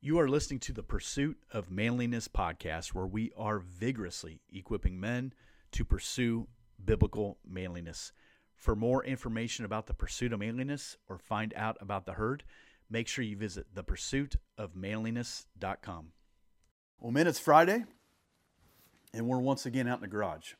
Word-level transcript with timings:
You 0.00 0.20
are 0.20 0.28
listening 0.28 0.60
to 0.60 0.72
the 0.72 0.84
Pursuit 0.84 1.38
of 1.52 1.72
Manliness 1.72 2.28
podcast, 2.28 2.94
where 2.94 3.04
we 3.04 3.32
are 3.36 3.58
vigorously 3.58 4.40
equipping 4.48 5.00
men 5.00 5.32
to 5.72 5.84
pursue 5.84 6.46
biblical 6.84 7.38
manliness. 7.44 8.12
For 8.54 8.76
more 8.76 9.04
information 9.04 9.64
about 9.64 9.88
the 9.88 9.94
pursuit 9.94 10.32
of 10.32 10.38
manliness 10.38 10.96
or 11.08 11.18
find 11.18 11.52
out 11.56 11.76
about 11.80 12.06
the 12.06 12.12
herd, 12.12 12.44
make 12.88 13.08
sure 13.08 13.24
you 13.24 13.36
visit 13.36 13.74
thepursuitofmanliness.com. 13.74 16.12
Well, 17.00 17.10
men, 17.10 17.26
it's 17.26 17.40
Friday, 17.40 17.84
and 19.12 19.26
we're 19.26 19.40
once 19.40 19.66
again 19.66 19.88
out 19.88 19.98
in 19.98 20.02
the 20.02 20.06
garage. 20.06 20.52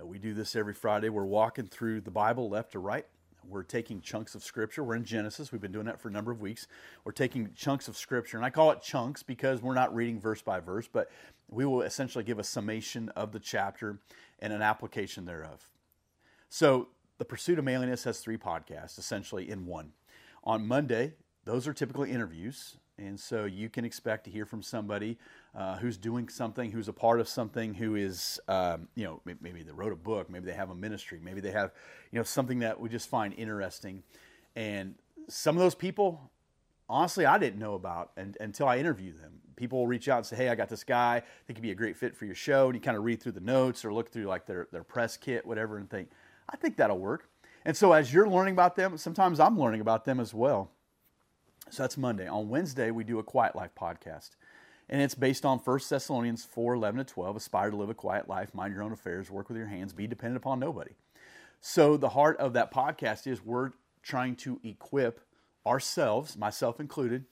Uh, 0.00 0.06
we 0.06 0.20
do 0.20 0.34
this 0.34 0.54
every 0.54 0.74
Friday. 0.74 1.08
We're 1.08 1.24
walking 1.24 1.66
through 1.66 2.02
the 2.02 2.12
Bible 2.12 2.48
left 2.48 2.70
to 2.72 2.78
right. 2.78 3.06
We're 3.48 3.62
taking 3.62 4.00
chunks 4.00 4.34
of 4.34 4.42
scripture. 4.42 4.82
We're 4.82 4.96
in 4.96 5.04
Genesis. 5.04 5.52
We've 5.52 5.60
been 5.60 5.72
doing 5.72 5.86
that 5.86 6.00
for 6.00 6.08
a 6.08 6.12
number 6.12 6.30
of 6.30 6.40
weeks. 6.40 6.66
We're 7.04 7.12
taking 7.12 7.50
chunks 7.54 7.88
of 7.88 7.96
scripture, 7.96 8.36
and 8.36 8.44
I 8.44 8.50
call 8.50 8.70
it 8.70 8.82
chunks 8.82 9.22
because 9.22 9.62
we're 9.62 9.74
not 9.74 9.94
reading 9.94 10.20
verse 10.20 10.42
by 10.42 10.60
verse, 10.60 10.88
but 10.92 11.10
we 11.48 11.64
will 11.64 11.82
essentially 11.82 12.24
give 12.24 12.38
a 12.38 12.44
summation 12.44 13.08
of 13.10 13.32
the 13.32 13.40
chapter 13.40 14.00
and 14.38 14.52
an 14.52 14.62
application 14.62 15.24
thereof. 15.24 15.68
So, 16.48 16.88
the 17.18 17.24
Pursuit 17.24 17.58
of 17.58 17.64
Manliness 17.64 18.04
has 18.04 18.20
three 18.20 18.36
podcasts 18.36 18.98
essentially 18.98 19.48
in 19.48 19.64
one. 19.64 19.92
On 20.44 20.66
Monday, 20.66 21.14
those 21.44 21.66
are 21.66 21.72
typically 21.72 22.12
interviews. 22.12 22.76
And 22.98 23.18
so 23.20 23.44
you 23.44 23.68
can 23.68 23.84
expect 23.84 24.24
to 24.24 24.30
hear 24.30 24.46
from 24.46 24.62
somebody 24.62 25.18
uh, 25.56 25.78
who's 25.78 25.96
doing 25.96 26.28
something, 26.28 26.70
who's 26.70 26.86
a 26.86 26.92
part 26.92 27.18
of 27.18 27.26
something, 27.26 27.72
who 27.72 27.94
is, 27.94 28.38
um, 28.46 28.88
you 28.94 29.04
know, 29.04 29.22
maybe 29.24 29.62
they 29.62 29.72
wrote 29.72 29.92
a 29.92 29.96
book, 29.96 30.28
maybe 30.28 30.44
they 30.44 30.52
have 30.52 30.68
a 30.68 30.74
ministry, 30.74 31.18
maybe 31.22 31.40
they 31.40 31.50
have, 31.50 31.72
you 32.12 32.18
know, 32.18 32.22
something 32.22 32.58
that 32.58 32.78
we 32.78 32.90
just 32.90 33.08
find 33.08 33.32
interesting. 33.34 34.02
And 34.54 34.96
some 35.28 35.56
of 35.56 35.62
those 35.62 35.74
people, 35.74 36.30
honestly, 36.90 37.24
I 37.24 37.38
didn't 37.38 37.58
know 37.58 37.72
about 37.72 38.12
and, 38.18 38.36
until 38.38 38.68
I 38.68 38.76
interview 38.76 39.14
them. 39.14 39.40
People 39.56 39.78
will 39.78 39.86
reach 39.86 40.10
out 40.10 40.18
and 40.18 40.26
say, 40.26 40.36
hey, 40.36 40.50
I 40.50 40.54
got 40.54 40.68
this 40.68 40.84
guy, 40.84 41.22
think 41.46 41.56
he'd 41.56 41.62
be 41.62 41.70
a 41.70 41.74
great 41.74 41.96
fit 41.96 42.14
for 42.14 42.26
your 42.26 42.34
show. 42.34 42.66
And 42.66 42.74
you 42.74 42.80
kind 42.80 42.96
of 42.96 43.04
read 43.04 43.22
through 43.22 43.32
the 43.32 43.40
notes 43.40 43.82
or 43.82 43.94
look 43.94 44.12
through 44.12 44.26
like 44.26 44.44
their, 44.44 44.68
their 44.72 44.84
press 44.84 45.16
kit, 45.16 45.46
whatever, 45.46 45.78
and 45.78 45.88
think, 45.88 46.10
I 46.50 46.56
think 46.56 46.76
that'll 46.76 46.98
work. 46.98 47.30
And 47.64 47.74
so 47.74 47.94
as 47.94 48.12
you're 48.12 48.28
learning 48.28 48.52
about 48.52 48.76
them, 48.76 48.98
sometimes 48.98 49.40
I'm 49.40 49.58
learning 49.58 49.80
about 49.80 50.04
them 50.04 50.20
as 50.20 50.34
well. 50.34 50.70
So 51.70 51.82
that's 51.82 51.96
Monday. 51.96 52.28
On 52.28 52.50
Wednesday, 52.50 52.90
we 52.90 53.04
do 53.04 53.18
a 53.18 53.24
Quiet 53.24 53.56
Life 53.56 53.70
podcast. 53.74 54.32
And 54.88 55.02
it's 55.02 55.14
based 55.14 55.44
on 55.44 55.58
1 55.58 55.80
Thessalonians 55.88 56.44
4 56.44 56.74
11 56.74 56.98
to 56.98 57.04
12. 57.04 57.36
Aspire 57.36 57.70
to 57.70 57.76
live 57.76 57.90
a 57.90 57.94
quiet 57.94 58.28
life, 58.28 58.54
mind 58.54 58.74
your 58.74 58.82
own 58.82 58.92
affairs, 58.92 59.30
work 59.30 59.48
with 59.48 59.58
your 59.58 59.66
hands, 59.66 59.92
be 59.92 60.06
dependent 60.06 60.36
upon 60.36 60.60
nobody. 60.60 60.92
So, 61.60 61.96
the 61.96 62.10
heart 62.10 62.36
of 62.38 62.52
that 62.52 62.72
podcast 62.72 63.26
is 63.26 63.44
we're 63.44 63.70
trying 64.02 64.36
to 64.36 64.60
equip 64.62 65.20
ourselves, 65.66 66.36
myself 66.36 66.78
included, 66.78 67.24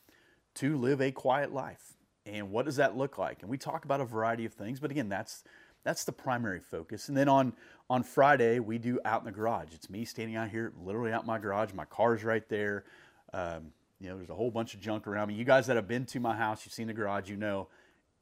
to 0.56 0.76
live 0.76 1.00
a 1.00 1.12
quiet 1.12 1.52
life. 1.52 1.94
And 2.26 2.50
what 2.50 2.64
does 2.64 2.76
that 2.76 2.96
look 2.96 3.18
like? 3.18 3.42
And 3.42 3.50
we 3.50 3.58
talk 3.58 3.84
about 3.84 4.00
a 4.00 4.04
variety 4.04 4.44
of 4.44 4.52
things, 4.52 4.80
but 4.80 4.90
again, 4.90 5.08
that's 5.08 5.44
that's 5.84 6.04
the 6.04 6.12
primary 6.12 6.60
focus. 6.60 7.08
And 7.08 7.16
then 7.16 7.28
on 7.28 7.52
on 7.90 8.02
Friday, 8.02 8.58
we 8.58 8.78
do 8.78 8.98
out 9.04 9.20
in 9.20 9.26
the 9.26 9.32
garage. 9.32 9.74
It's 9.74 9.90
me 9.90 10.04
standing 10.04 10.34
out 10.34 10.48
here, 10.48 10.72
literally 10.82 11.12
out 11.12 11.22
in 11.22 11.26
my 11.26 11.38
garage. 11.38 11.72
My 11.74 11.84
car's 11.84 12.24
right 12.24 12.48
there. 12.48 12.84
Um, 13.32 13.72
you 14.04 14.10
know, 14.10 14.16
there's 14.18 14.30
a 14.30 14.34
whole 14.34 14.50
bunch 14.50 14.74
of 14.74 14.80
junk 14.80 15.06
around 15.06 15.28
me. 15.28 15.34
You 15.34 15.44
guys 15.44 15.66
that 15.66 15.76
have 15.76 15.88
been 15.88 16.04
to 16.06 16.20
my 16.20 16.36
house, 16.36 16.64
you've 16.64 16.74
seen 16.74 16.86
the 16.86 16.92
garage, 16.92 17.28
you 17.28 17.36
know 17.36 17.68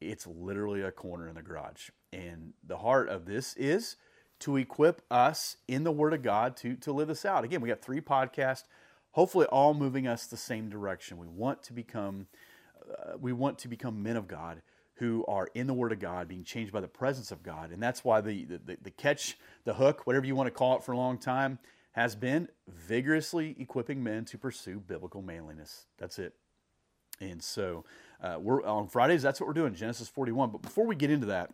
it's 0.09 0.27
literally 0.27 0.81
a 0.81 0.91
corner 0.91 1.27
in 1.27 1.35
the 1.35 1.41
garage. 1.41 1.89
And 2.11 2.53
the 2.65 2.77
heart 2.77 3.09
of 3.09 3.25
this 3.25 3.55
is 3.55 3.95
to 4.39 4.57
equip 4.57 5.01
us 5.09 5.57
in 5.67 5.83
the 5.83 5.91
Word 5.91 6.13
of 6.13 6.21
God 6.21 6.57
to, 6.57 6.75
to 6.77 6.91
live 6.91 7.07
this 7.07 7.25
out. 7.25 7.43
Again, 7.43 7.61
we 7.61 7.69
got 7.69 7.81
three 7.81 8.01
podcasts, 8.01 8.63
hopefully 9.11 9.45
all 9.47 9.73
moving 9.73 10.07
us 10.07 10.27
the 10.27 10.37
same 10.37 10.69
direction. 10.69 11.17
We 11.17 11.27
want 11.27 11.63
to 11.63 11.73
become 11.73 12.27
uh, 12.83 13.17
we 13.17 13.31
want 13.31 13.59
to 13.59 13.69
become 13.69 14.03
men 14.03 14.17
of 14.17 14.27
God 14.27 14.61
who 14.95 15.23
are 15.27 15.47
in 15.55 15.67
the 15.67 15.73
Word 15.73 15.93
of 15.93 15.99
God, 15.99 16.27
being 16.27 16.43
changed 16.43 16.73
by 16.73 16.81
the 16.81 16.87
presence 16.87 17.31
of 17.31 17.41
God. 17.41 17.71
And 17.71 17.81
that's 17.81 18.03
why 18.03 18.19
the, 18.19 18.43
the, 18.43 18.77
the 18.81 18.91
catch, 18.91 19.37
the 19.63 19.73
hook, 19.73 20.05
whatever 20.05 20.25
you 20.25 20.35
want 20.35 20.47
to 20.47 20.51
call 20.51 20.77
it 20.77 20.83
for 20.83 20.91
a 20.91 20.97
long 20.97 21.17
time, 21.17 21.59
has 21.93 22.15
been 22.15 22.49
vigorously 22.67 23.55
equipping 23.59 24.03
men 24.03 24.25
to 24.25 24.37
pursue 24.37 24.79
biblical 24.79 25.21
manliness. 25.21 25.85
That's 25.97 26.19
it. 26.19 26.33
And 27.21 27.41
so 27.41 27.85
uh, 28.21 28.37
we're 28.39 28.63
on 28.63 28.87
Fridays. 28.87 29.21
That's 29.21 29.39
what 29.39 29.47
we're 29.47 29.53
doing, 29.53 29.75
Genesis 29.75 30.07
41. 30.09 30.49
But 30.49 30.61
before 30.61 30.85
we 30.85 30.95
get 30.95 31.11
into 31.11 31.27
that, 31.27 31.51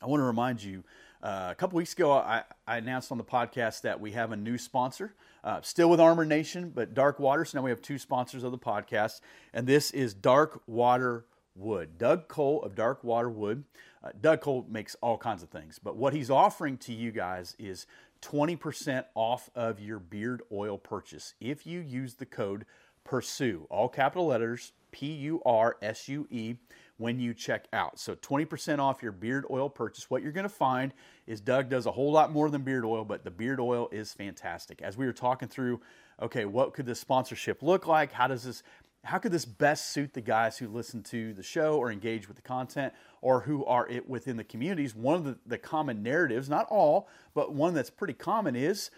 I 0.00 0.06
want 0.06 0.20
to 0.20 0.24
remind 0.24 0.62
you. 0.62 0.84
Uh, 1.22 1.48
a 1.50 1.54
couple 1.54 1.76
weeks 1.78 1.94
ago, 1.94 2.12
I, 2.12 2.42
I, 2.66 2.76
announced 2.76 3.10
on 3.10 3.16
the 3.16 3.24
podcast 3.24 3.80
that 3.80 3.98
we 3.98 4.12
have 4.12 4.30
a 4.32 4.36
new 4.36 4.58
sponsor, 4.58 5.14
uh, 5.42 5.62
still 5.62 5.88
with 5.88 5.98
Armor 5.98 6.26
Nation, 6.26 6.70
but 6.74 6.92
Dark 6.92 7.18
Water. 7.18 7.46
So 7.46 7.56
now 7.56 7.64
we 7.64 7.70
have 7.70 7.80
two 7.80 7.98
sponsors 7.98 8.44
of 8.44 8.52
the 8.52 8.58
podcast, 8.58 9.22
and 9.54 9.66
this 9.66 9.90
is 9.92 10.12
Dark 10.12 10.60
Water 10.66 11.24
Wood. 11.56 11.96
Doug 11.96 12.28
Cole 12.28 12.62
of 12.62 12.74
Dark 12.74 13.02
Water 13.02 13.30
Wood. 13.30 13.64
Uh, 14.02 14.10
Doug 14.20 14.42
Cole 14.42 14.66
makes 14.68 14.96
all 14.96 15.16
kinds 15.16 15.42
of 15.42 15.48
things, 15.48 15.80
but 15.82 15.96
what 15.96 16.12
he's 16.12 16.30
offering 16.30 16.76
to 16.76 16.92
you 16.92 17.10
guys 17.10 17.56
is 17.58 17.86
20% 18.24 19.04
off 19.14 19.50
of 19.54 19.80
your 19.80 19.98
beard 19.98 20.42
oil 20.50 20.78
purchase 20.78 21.34
if 21.40 21.66
you 21.66 21.80
use 21.80 22.14
the 22.14 22.26
code 22.26 22.64
PURSUE, 23.04 23.66
all 23.68 23.88
capital 23.88 24.26
letters, 24.26 24.72
P 24.90 25.12
U 25.12 25.42
R 25.44 25.76
S 25.82 26.08
U 26.08 26.26
E, 26.30 26.54
when 26.96 27.18
you 27.18 27.34
check 27.34 27.66
out. 27.72 27.98
So 27.98 28.14
20% 28.14 28.78
off 28.78 29.02
your 29.02 29.12
beard 29.12 29.44
oil 29.50 29.68
purchase. 29.68 30.08
What 30.08 30.22
you're 30.22 30.32
going 30.32 30.44
to 30.44 30.48
find 30.48 30.94
is 31.26 31.40
Doug 31.40 31.68
does 31.68 31.86
a 31.86 31.92
whole 31.92 32.12
lot 32.12 32.32
more 32.32 32.48
than 32.48 32.62
beard 32.62 32.84
oil, 32.84 33.04
but 33.04 33.24
the 33.24 33.30
beard 33.30 33.60
oil 33.60 33.88
is 33.92 34.12
fantastic. 34.12 34.80
As 34.80 34.96
we 34.96 35.04
were 35.04 35.12
talking 35.12 35.48
through, 35.48 35.80
okay, 36.22 36.44
what 36.44 36.72
could 36.72 36.86
this 36.86 37.00
sponsorship 37.00 37.62
look 37.62 37.86
like? 37.86 38.12
How 38.12 38.28
does 38.28 38.44
this 38.44 38.62
how 39.04 39.18
could 39.18 39.32
this 39.32 39.44
best 39.44 39.90
suit 39.90 40.14
the 40.14 40.20
guys 40.20 40.58
who 40.58 40.68
listen 40.68 41.02
to 41.04 41.34
the 41.34 41.42
show 41.42 41.76
or 41.76 41.92
engage 41.92 42.26
with 42.26 42.36
the 42.36 42.42
content 42.42 42.92
or 43.20 43.40
who 43.40 43.64
are 43.64 43.86
it 43.88 44.08
within 44.08 44.36
the 44.36 44.44
communities? 44.44 44.94
One 44.94 45.14
of 45.14 45.24
the, 45.24 45.38
the 45.46 45.58
common 45.58 46.02
narratives, 46.02 46.48
not 46.48 46.66
all, 46.68 47.08
but 47.34 47.52
one 47.52 47.74
that's 47.74 47.90
pretty 47.90 48.14
common 48.14 48.56
is 48.56 48.90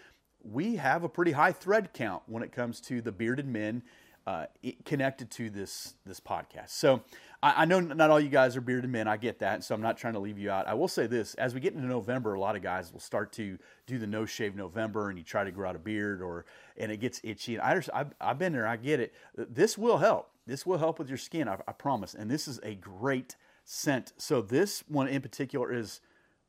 we 0.43 0.77
have 0.77 1.03
a 1.03 1.09
pretty 1.09 1.33
high 1.33 1.51
thread 1.51 1.93
count 1.93 2.23
when 2.25 2.41
it 2.41 2.51
comes 2.51 2.79
to 2.81 3.01
the 3.01 3.11
bearded 3.11 3.47
men 3.47 3.83
uh, 4.25 4.45
connected 4.83 5.31
to 5.31 5.49
this 5.49 5.93
this 6.05 6.19
podcast. 6.19 6.69
So 6.69 7.01
I, 7.43 7.63
I, 7.63 7.65
know 7.65 7.79
not 7.79 8.09
all 8.09 8.19
you 8.19 8.29
guys 8.29 8.57
are 8.57 8.61
bearded 8.61 8.89
men. 8.89 9.07
I 9.07 9.17
get 9.17 9.39
that, 9.39 9.63
so 9.63 9.75
I'm 9.75 9.81
not 9.81 9.97
trying 9.97 10.13
to 10.13 10.19
leave 10.19 10.39
you 10.39 10.49
out. 10.49 10.67
I 10.67 10.73
will 10.73 10.87
say 10.87 11.07
this: 11.07 11.35
as 11.35 11.53
we 11.53 11.59
get 11.59 11.73
into 11.73 11.87
November, 11.87 12.33
a 12.33 12.39
lot 12.39 12.55
of 12.55 12.61
guys 12.61 12.91
will 12.91 12.99
start 12.99 13.31
to 13.33 13.57
do 13.85 13.99
the 13.99 14.07
no 14.07 14.25
shave 14.25 14.55
November, 14.55 15.09
and 15.09 15.17
you 15.17 15.23
try 15.23 15.43
to 15.43 15.51
grow 15.51 15.69
out 15.69 15.75
a 15.75 15.79
beard, 15.79 16.21
or 16.21 16.45
and 16.77 16.91
it 16.91 16.97
gets 16.97 17.21
itchy. 17.23 17.55
And 17.55 17.63
I 17.63 17.81
I've, 17.93 18.13
I've 18.19 18.39
been 18.39 18.53
there. 18.53 18.67
I 18.67 18.75
get 18.75 18.99
it. 18.99 19.13
This 19.35 19.77
will 19.77 19.97
help. 19.97 20.31
This 20.47 20.65
will 20.65 20.77
help 20.77 20.97
with 20.97 21.09
your 21.09 21.17
skin. 21.17 21.47
I, 21.47 21.57
I 21.67 21.73
promise. 21.73 22.13
And 22.15 22.31
this 22.31 22.47
is 22.47 22.59
a 22.63 22.73
great 22.73 23.35
scent. 23.65 24.13
So 24.17 24.41
this 24.41 24.83
one 24.87 25.07
in 25.07 25.21
particular 25.21 25.71
is 25.73 26.01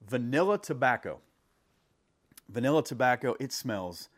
vanilla 0.07 0.57
tobacco. 0.57 1.21
Vanilla 2.49 2.83
tobacco. 2.83 3.37
It 3.41 3.53
smells 3.53 4.09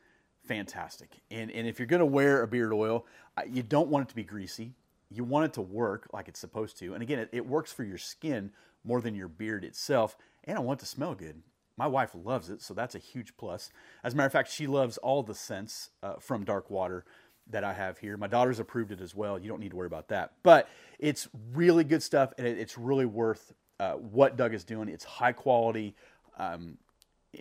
fantastic. 0.44 1.20
And, 1.30 1.50
and 1.50 1.66
if 1.66 1.78
you're 1.78 1.86
going 1.86 2.00
to 2.00 2.06
wear 2.06 2.42
a 2.42 2.46
beard 2.46 2.72
oil, 2.72 3.06
you 3.48 3.62
don't 3.62 3.88
want 3.88 4.06
it 4.06 4.08
to 4.10 4.14
be 4.14 4.24
greasy. 4.24 4.74
You 5.10 5.24
want 5.24 5.46
it 5.46 5.52
to 5.54 5.62
work 5.62 6.08
like 6.12 6.28
it's 6.28 6.40
supposed 6.40 6.78
to. 6.78 6.94
And 6.94 7.02
again, 7.02 7.18
it, 7.18 7.28
it 7.32 7.46
works 7.46 7.72
for 7.72 7.84
your 7.84 7.98
skin 7.98 8.52
more 8.84 9.00
than 9.00 9.14
your 9.14 9.28
beard 9.28 9.64
itself. 9.64 10.16
And 10.44 10.56
I 10.56 10.60
want 10.60 10.80
it 10.80 10.84
to 10.84 10.88
smell 10.88 11.14
good. 11.14 11.42
My 11.76 11.86
wife 11.86 12.10
loves 12.14 12.50
it, 12.50 12.60
so 12.60 12.74
that's 12.74 12.94
a 12.94 12.98
huge 12.98 13.36
plus. 13.36 13.70
As 14.04 14.12
a 14.12 14.16
matter 14.16 14.26
of 14.26 14.32
fact, 14.32 14.50
she 14.50 14.66
loves 14.66 14.98
all 14.98 15.22
the 15.22 15.34
scents 15.34 15.90
uh, 16.02 16.14
from 16.20 16.44
Dark 16.44 16.70
Water 16.70 17.04
that 17.48 17.64
I 17.64 17.72
have 17.72 17.98
here. 17.98 18.16
My 18.16 18.26
daughter's 18.26 18.60
approved 18.60 18.92
it 18.92 19.00
as 19.00 19.14
well. 19.14 19.38
You 19.38 19.48
don't 19.48 19.60
need 19.60 19.70
to 19.70 19.76
worry 19.76 19.86
about 19.86 20.08
that. 20.08 20.32
But 20.42 20.68
it's 20.98 21.28
really 21.54 21.84
good 21.84 22.02
stuff, 22.02 22.32
and 22.36 22.46
it, 22.46 22.58
it's 22.58 22.76
really 22.76 23.06
worth 23.06 23.54
uh, 23.78 23.94
what 23.94 24.36
Doug 24.36 24.52
is 24.52 24.62
doing. 24.62 24.88
It's 24.88 25.04
high 25.04 25.32
quality. 25.32 25.94
Um, 26.38 26.76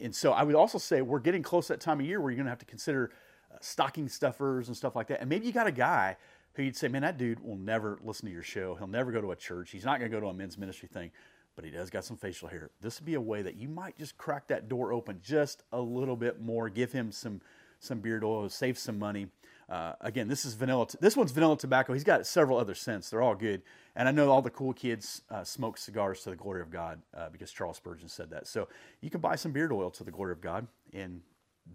and 0.02 0.16
so 0.16 0.32
I 0.32 0.44
would 0.44 0.56
also 0.56 0.78
say 0.78 1.02
we're 1.02 1.20
getting 1.20 1.44
close 1.44 1.68
that 1.68 1.82
time 1.82 2.00
of 2.00 2.06
year 2.06 2.22
where 2.22 2.32
you're 2.32 2.38
going 2.38 2.46
to 2.46 2.52
have 2.52 2.60
to 2.60 2.66
consider 2.66 3.12
uh, 3.52 3.58
stocking 3.60 4.08
stuffers 4.08 4.68
and 4.68 4.78
stuff 4.78 4.96
like 4.96 5.08
that. 5.08 5.20
And 5.20 5.30
maybe 5.30 5.48
you 5.48 5.52
got 5.52 5.68
a 5.68 5.72
guy 5.72 6.16
who 6.60 6.66
you'd 6.66 6.76
say, 6.76 6.90
man, 6.90 7.04
that 7.04 7.18
dude 7.18 7.40
will 7.40 7.56
never 7.56 8.00
listen 8.04 8.28
to 8.28 8.34
your 8.34 8.44
show. 8.44 8.76
He'll 8.76 8.88
never 8.88 9.12
go 9.14 9.22
to 9.22 9.32
a 9.32 9.36
church. 9.36 9.72
He's 9.72 9.86
not 9.86 10.00
going 10.00 10.12
to 10.12 10.16
go 10.16 10.20
to 10.20 10.28
a 10.28 10.34
men's 10.34 10.58
ministry 10.58 10.90
thing, 10.92 11.12
but 11.56 11.64
he 11.64 11.72
does 11.72 11.90
got 11.90 12.04
some 12.04 12.18
facial 12.18 12.50
hair. 12.50 12.70
This 12.82 13.00
would 13.00 13.06
be 13.06 13.14
a 13.14 13.22
way 13.22 13.42
that 13.42 13.56
you 13.56 13.70
might 13.70 13.98
just 13.98 14.18
crack 14.18 14.48
that 14.48 14.68
door 14.68 14.92
open 14.92 15.22
just 15.24 15.64
a 15.72 15.80
little 15.80 16.18
bit 16.18 16.42
more, 16.42 16.70
give 16.70 16.92
him 16.92 17.12
some 17.12 17.42
some 17.82 18.02
beard 18.02 18.26
oil, 18.26 18.50
save 18.50 18.78
some 18.78 19.00
money. 19.00 19.28
Uh, 19.70 19.94
again, 20.02 20.28
this 20.28 20.44
is 20.44 20.54
vanilla. 20.54 20.86
T- 20.86 20.98
this 21.00 21.16
one's 21.16 21.32
vanilla 21.32 21.58
tobacco. 21.58 21.94
He's 21.94 22.04
got 22.04 22.28
several 22.28 22.58
other 22.58 22.76
scents. 22.76 23.10
They're 23.10 23.22
all 23.22 23.36
good. 23.36 23.62
And 23.96 24.10
I 24.10 24.12
know 24.12 24.30
all 24.30 24.42
the 24.42 24.50
cool 24.50 24.74
kids 24.74 25.22
uh, 25.30 25.46
smoke 25.46 25.78
cigars 25.78 26.24
to 26.24 26.32
the 26.32 26.36
glory 26.36 26.62
of 26.62 26.72
God 26.72 27.02
uh, 27.16 27.30
because 27.30 27.54
Charles 27.54 27.78
Spurgeon 27.78 28.10
said 28.10 28.32
that. 28.32 28.48
So 28.48 28.68
you 29.00 29.10
can 29.10 29.22
buy 29.22 29.38
some 29.38 29.54
beard 29.54 29.72
oil 29.72 29.92
to 29.92 30.04
the 30.04 30.12
glory 30.12 30.34
of 30.34 30.42
God 30.42 30.68
and 30.94 31.22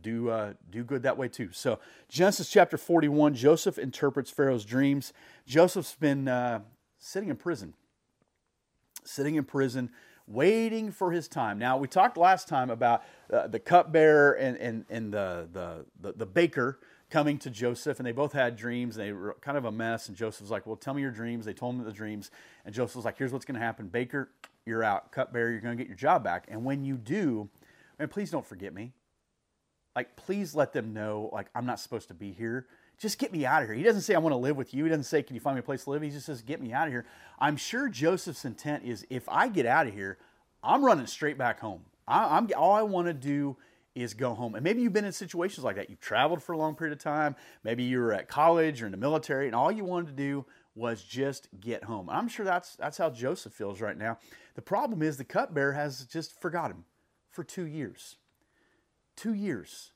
do 0.03 0.31
uh, 0.31 0.53
do 0.71 0.85
good 0.85 1.03
that 1.03 1.17
way 1.17 1.29
too. 1.29 1.51
So 1.53 1.79
Genesis 2.09 2.49
chapter 2.49 2.77
41, 2.77 3.35
Joseph 3.35 3.79
interprets 3.79 4.31
Pharaoh's 4.31 4.65
dreams. 4.65 5.13
Joseph's 5.47 5.95
been 5.95 6.29
uh, 6.29 6.61
sitting 6.99 7.29
in 7.29 7.37
prison, 7.37 7.75
sitting 9.05 9.35
in 9.37 9.45
prison, 9.45 9.91
waiting 10.27 10.91
for 10.91 11.13
his 11.13 11.29
time. 11.29 11.59
Now 11.59 11.77
we 11.77 11.89
talked 11.89 12.17
last 12.17 12.49
time 12.49 12.71
about 12.71 13.03
uh, 13.33 13.47
the 13.47 13.59
cupbearer 13.59 14.33
and 14.33 14.57
and 14.59 14.85
and 14.91 15.13
the 15.13 15.49
the 15.53 15.87
the, 16.01 16.13
the 16.19 16.27
baker 16.27 16.79
coming 17.15 17.39
to 17.39 17.49
Joseph, 17.49 18.01
and 18.01 18.07
they 18.07 18.13
both 18.13 18.33
had 18.33 18.57
dreams, 18.57 18.97
and 18.97 19.07
they 19.07 19.13
were 19.13 19.37
kind 19.41 19.57
of 19.57 19.65
a 19.65 19.71
mess. 19.71 20.09
And 20.09 20.17
Joseph 20.17 20.41
was 20.43 20.51
like, 20.51 20.67
Well, 20.67 20.75
tell 20.75 20.95
me 20.95 21.03
your 21.03 21.13
dreams. 21.13 21.45
They 21.45 21.53
told 21.53 21.77
him 21.77 21.85
the 21.85 21.93
dreams. 21.93 22.33
And 22.65 22.75
Joseph 22.75 22.97
was 22.97 23.05
like, 23.05 23.17
Here's 23.19 23.33
what's 23.33 23.45
going 23.45 23.55
to 23.59 23.65
happen 23.65 23.87
Baker, 23.87 24.31
you're 24.67 24.83
out. 24.83 25.13
Cupbearer, 25.13 25.51
you're 25.51 25.61
going 25.61 25.77
to 25.77 25.83
get 25.83 25.89
your 25.89 25.97
job 25.97 26.25
back. 26.25 26.47
And 26.49 26.65
when 26.65 26.85
you 26.85 26.97
do, 26.97 27.49
and 27.99 28.11
please 28.11 28.31
don't 28.31 28.45
forget 28.45 28.75
me. 28.75 28.93
Like, 29.95 30.17
please 30.17 30.55
let 30.55 30.73
them 30.73 30.93
know, 30.93 31.31
like, 31.33 31.47
I'm 31.55 31.67
not 31.67 31.79
supposed 31.79 32.09
to 32.09 32.15
be 32.15 32.33
here. 32.33 32.67
Just 32.99 33.19
get 33.19 33.33
me 33.33 33.45
out 33.45 33.63
of 33.63 33.69
here. 33.69 33.77
He 33.77 33.83
doesn't 33.83 34.03
say, 34.03 34.15
I 34.15 34.19
want 34.19 34.33
to 34.33 34.39
live 34.39 34.57
with 34.57 34.73
you. 34.73 34.85
He 34.85 34.91
doesn't 34.91 35.05
say, 35.05 35.23
Can 35.23 35.35
you 35.35 35.41
find 35.41 35.57
me 35.57 35.61
a 35.61 35.65
place 35.65 35.85
to 35.85 35.91
live? 35.91 36.03
He 36.03 36.11
just 36.11 36.27
says, 36.27 36.43
Get 36.43 36.61
me 36.61 36.73
out 36.73 36.87
of 36.87 36.93
here. 36.93 37.07
I'm 37.39 37.57
sure 37.57 37.89
Joseph's 37.89 38.45
intent 38.45 38.85
is, 38.85 39.07
if 39.11 39.29
I 39.29 39.49
get 39.49 39.67
out 39.67 39.87
of 39.87 39.95
here, 39.95 40.19
I'm 40.63 40.85
running 40.85 41.07
straight 41.07 41.37
back 41.37 41.61
home. 41.61 41.83
I, 42.07 42.37
am 42.37 42.49
all 42.57 42.73
I 42.73 42.83
want 42.83 43.07
to 43.09 43.15
do 43.15 43.57
is 43.95 44.15
go 44.15 44.35
home. 44.35 44.55
And 44.55 44.65
maybe 44.65 44.83
you've 44.83 44.93
been 44.93 45.05
in 45.05 45.13
situations 45.13 45.65
like 45.65 45.77
that. 45.77 45.89
You've 45.89 46.01
traveled 46.01 46.43
for 46.43 46.53
a 46.53 46.59
long 46.59 46.75
period 46.75 46.93
of 46.93 47.03
time. 47.03 47.37
Maybe 47.63 47.85
you 47.85 48.01
were 48.01 48.13
at 48.13 48.29
college 48.29 48.83
or 48.83 48.87
in 48.87 48.93
the 48.93 48.99
military, 48.99 49.47
and 49.47 49.55
all 49.55 49.71
you 49.71 49.85
wanted 49.85 50.09
to 50.09 50.13
do 50.13 50.45
was 50.75 51.03
just 51.03 51.49
get 51.61 51.85
home. 51.85 52.11
I'm 52.11 52.29
sure 52.29 52.45
that's 52.45 52.75
that's 52.77 52.99
how 52.99 53.11
Joseph 53.11 53.53
feels 53.53 53.81
right 53.81 53.97
now. 53.97 54.19
The 54.55 54.63
problem 54.63 55.03
is 55.03 55.17
the 55.17 55.25
cupbearer 55.25 55.73
has 55.73 56.05
just 56.07 56.41
forgot 56.41 56.71
him 56.71 56.85
for 57.31 57.45
two 57.45 57.67
years. 57.67 58.17
Two 59.17 59.35
years. 59.35 59.93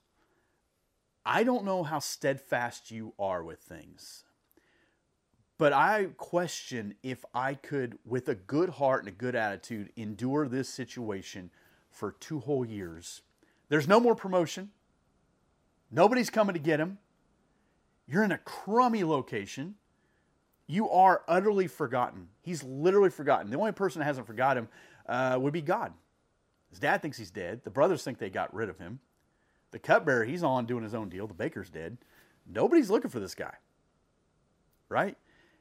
I 1.24 1.44
don't 1.44 1.64
know 1.64 1.82
how 1.82 1.98
steadfast 1.98 2.90
you 2.90 3.12
are 3.18 3.42
with 3.42 3.60
things, 3.60 4.24
but 5.58 5.72
I 5.72 6.06
question 6.16 6.94
if 7.02 7.24
I 7.34 7.54
could, 7.54 7.98
with 8.06 8.28
a 8.28 8.34
good 8.34 8.70
heart 8.70 9.00
and 9.00 9.08
a 9.08 9.16
good 9.16 9.34
attitude, 9.34 9.92
endure 9.96 10.48
this 10.48 10.68
situation 10.68 11.50
for 11.90 12.12
two 12.12 12.40
whole 12.40 12.64
years. 12.64 13.22
There's 13.68 13.88
no 13.88 14.00
more 14.00 14.14
promotion. 14.14 14.70
Nobody's 15.90 16.30
coming 16.30 16.54
to 16.54 16.60
get 16.60 16.80
him. 16.80 16.98
You're 18.06 18.24
in 18.24 18.32
a 18.32 18.38
crummy 18.38 19.04
location. 19.04 19.74
You 20.66 20.88
are 20.90 21.22
utterly 21.28 21.66
forgotten. 21.66 22.28
He's 22.40 22.62
literally 22.62 23.10
forgotten. 23.10 23.50
The 23.50 23.58
only 23.58 23.72
person 23.72 24.00
that 24.00 24.06
hasn't 24.06 24.26
forgotten 24.26 24.64
him 24.64 24.68
uh, 25.06 25.38
would 25.40 25.52
be 25.52 25.62
God. 25.62 25.92
His 26.70 26.78
dad 26.78 27.02
thinks 27.02 27.16
he's 27.16 27.30
dead. 27.30 27.62
The 27.64 27.70
brothers 27.70 28.02
think 28.02 28.18
they 28.18 28.30
got 28.30 28.54
rid 28.54 28.68
of 28.68 28.78
him. 28.78 29.00
The 29.70 29.78
cupbearer, 29.78 30.24
he's 30.24 30.42
on 30.42 30.66
doing 30.66 30.82
his 30.82 30.94
own 30.94 31.08
deal. 31.08 31.26
The 31.26 31.34
baker's 31.34 31.70
dead. 31.70 31.98
Nobody's 32.46 32.90
looking 32.90 33.10
for 33.10 33.20
this 33.20 33.34
guy. 33.34 33.54
Right? 34.88 35.16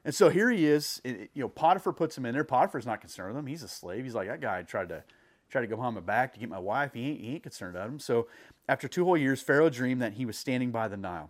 And 0.06 0.16
so 0.16 0.30
here 0.30 0.50
he 0.50 0.66
is. 0.66 1.02
You 1.04 1.28
know, 1.36 1.50
Potiphar 1.50 1.94
puts 1.94 2.18
him 2.18 2.26
in 2.26 2.34
there. 2.34 2.46
Potiphar's 2.46 2.86
not 2.86 3.02
concerned 3.02 3.30
with 3.34 3.40
him. 3.40 3.48
He's 3.48 3.64
a 3.64 3.68
slave. 3.68 4.04
He's 4.06 4.16
like, 4.16 4.28
that 4.28 4.40
guy 4.40 4.62
tried 4.62 4.90
to 4.90 5.04
try 5.50 5.62
to 5.62 5.68
go 5.68 5.76
behind 5.76 5.96
my 5.96 6.02
back 6.02 6.34
to 6.34 6.40
get 6.40 6.50
my 6.50 6.60
wife. 6.60 6.94
He 6.94 7.10
ain't, 7.10 7.22
he 7.22 7.34
ain't 7.34 7.44
concerned 7.44 7.76
about 7.76 7.90
him. 7.90 8.00
So 8.00 8.28
after 8.70 8.88
two 8.88 9.06
whole 9.06 9.18
years, 9.18 9.42
Pharaoh 9.42 9.70
dreamed 9.70 10.02
that 10.02 10.14
he 10.14 10.26
was 10.26 10.38
standing 10.38 10.72
by 10.72 10.88
the 10.88 10.98
Nile. 10.98 11.30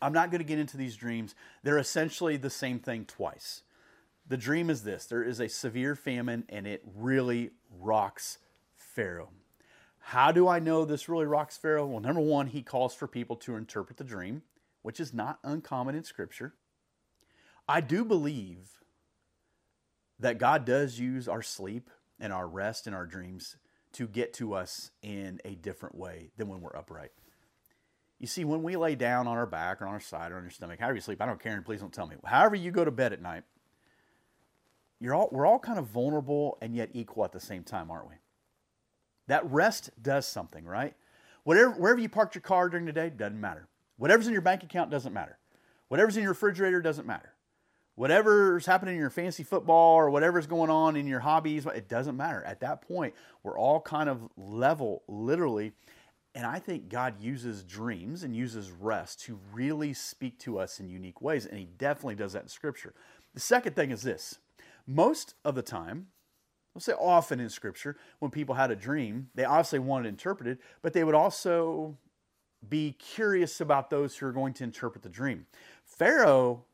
I'm 0.00 0.12
not 0.12 0.30
going 0.30 0.40
to 0.40 0.46
get 0.46 0.58
into 0.58 0.76
these 0.76 0.96
dreams. 0.96 1.34
They're 1.62 1.78
essentially 1.78 2.36
the 2.36 2.50
same 2.50 2.78
thing 2.78 3.04
twice. 3.04 3.62
The 4.26 4.36
dream 4.36 4.70
is 4.70 4.82
this 4.82 5.06
there 5.06 5.22
is 5.22 5.40
a 5.40 5.48
severe 5.48 5.94
famine, 5.94 6.44
and 6.48 6.66
it 6.66 6.82
really 6.96 7.50
rocks 7.78 8.38
Pharaoh. 8.94 9.30
How 9.98 10.32
do 10.32 10.48
I 10.48 10.58
know 10.58 10.84
this 10.84 11.08
really 11.08 11.26
rocks 11.26 11.56
Pharaoh? 11.56 11.86
Well, 11.86 12.00
number 12.00 12.20
one, 12.20 12.48
he 12.48 12.62
calls 12.62 12.94
for 12.94 13.06
people 13.06 13.36
to 13.36 13.56
interpret 13.56 13.98
the 13.98 14.04
dream, 14.04 14.42
which 14.82 15.00
is 15.00 15.14
not 15.14 15.38
uncommon 15.44 15.94
in 15.94 16.04
Scripture. 16.04 16.54
I 17.68 17.80
do 17.80 18.04
believe 18.04 18.80
that 20.18 20.38
God 20.38 20.64
does 20.64 20.98
use 20.98 21.28
our 21.28 21.42
sleep 21.42 21.88
and 22.18 22.32
our 22.32 22.46
rest 22.46 22.86
and 22.86 22.94
our 22.94 23.06
dreams 23.06 23.56
to 23.92 24.06
get 24.06 24.32
to 24.34 24.54
us 24.54 24.90
in 25.02 25.40
a 25.44 25.54
different 25.54 25.94
way 25.94 26.30
than 26.36 26.48
when 26.48 26.60
we're 26.60 26.76
upright. 26.76 27.12
You 28.18 28.26
see, 28.26 28.44
when 28.44 28.62
we 28.62 28.76
lay 28.76 28.94
down 28.94 29.26
on 29.26 29.36
our 29.36 29.46
back 29.46 29.82
or 29.82 29.86
on 29.86 29.94
our 29.94 30.00
side 30.00 30.32
or 30.32 30.36
on 30.36 30.44
your 30.44 30.50
stomach, 30.50 30.80
however 30.80 30.94
you 30.94 31.00
sleep, 31.00 31.20
I 31.20 31.26
don't 31.26 31.42
care, 31.42 31.54
and 31.54 31.64
please 31.64 31.80
don't 31.80 31.92
tell 31.92 32.06
me. 32.06 32.16
However 32.24 32.54
you 32.54 32.70
go 32.70 32.84
to 32.84 32.90
bed 32.90 33.12
at 33.12 33.20
night, 33.20 33.44
you're 35.00 35.14
all, 35.14 35.28
we're 35.32 35.46
all 35.46 35.58
kind 35.58 35.78
of 35.78 35.86
vulnerable 35.86 36.56
and 36.62 36.76
yet 36.76 36.90
equal 36.92 37.24
at 37.24 37.32
the 37.32 37.40
same 37.40 37.64
time, 37.64 37.90
aren't 37.90 38.08
we? 38.08 38.14
That 39.28 39.50
rest 39.50 39.90
does 40.00 40.26
something, 40.26 40.64
right? 40.64 40.94
Whatever, 41.44 41.70
wherever 41.72 42.00
you 42.00 42.08
parked 42.08 42.34
your 42.34 42.42
car 42.42 42.68
during 42.68 42.86
the 42.86 42.92
day 42.92 43.10
doesn't 43.10 43.40
matter. 43.40 43.68
Whatever's 43.96 44.26
in 44.26 44.32
your 44.32 44.42
bank 44.42 44.62
account 44.62 44.90
doesn't 44.90 45.12
matter. 45.12 45.38
Whatever's 45.88 46.16
in 46.16 46.22
your 46.22 46.32
refrigerator 46.32 46.80
doesn't 46.80 47.06
matter. 47.06 47.32
Whatever's 47.94 48.64
happening 48.64 48.94
in 48.94 49.00
your 49.00 49.10
fancy 49.10 49.42
football 49.42 49.96
or 49.96 50.10
whatever's 50.10 50.46
going 50.46 50.70
on 50.70 50.96
in 50.96 51.06
your 51.06 51.20
hobbies, 51.20 51.66
it 51.66 51.88
doesn't 51.88 52.16
matter. 52.16 52.42
At 52.44 52.60
that 52.60 52.80
point, 52.80 53.14
we're 53.42 53.58
all 53.58 53.80
kind 53.80 54.08
of 54.08 54.28
level, 54.36 55.02
literally. 55.06 55.72
And 56.34 56.46
I 56.46 56.58
think 56.58 56.88
God 56.88 57.20
uses 57.20 57.62
dreams 57.62 58.22
and 58.22 58.34
uses 58.34 58.70
rest 58.70 59.20
to 59.24 59.38
really 59.52 59.92
speak 59.92 60.38
to 60.40 60.58
us 60.58 60.80
in 60.80 60.88
unique 60.88 61.20
ways. 61.20 61.44
And 61.44 61.58
He 61.58 61.66
definitely 61.66 62.14
does 62.14 62.32
that 62.32 62.44
in 62.44 62.48
Scripture. 62.48 62.94
The 63.34 63.40
second 63.40 63.76
thing 63.76 63.90
is 63.90 64.02
this 64.02 64.38
most 64.86 65.34
of 65.44 65.54
the 65.54 65.62
time, 65.62 66.06
let's 66.74 66.84
say 66.84 66.92
often 66.92 67.40
in 67.40 67.48
Scripture, 67.48 67.96
when 68.18 68.30
people 68.30 68.54
had 68.54 68.70
a 68.70 68.76
dream, 68.76 69.28
they 69.34 69.44
obviously 69.44 69.78
wanted 69.78 70.06
it 70.06 70.10
interpreted, 70.10 70.58
but 70.80 70.92
they 70.92 71.04
would 71.04 71.14
also 71.14 71.96
be 72.68 72.92
curious 72.92 73.60
about 73.60 73.90
those 73.90 74.16
who 74.16 74.26
are 74.26 74.32
going 74.32 74.54
to 74.54 74.64
interpret 74.64 75.02
the 75.02 75.08
dream. 75.08 75.46
Pharaoh 75.84 76.64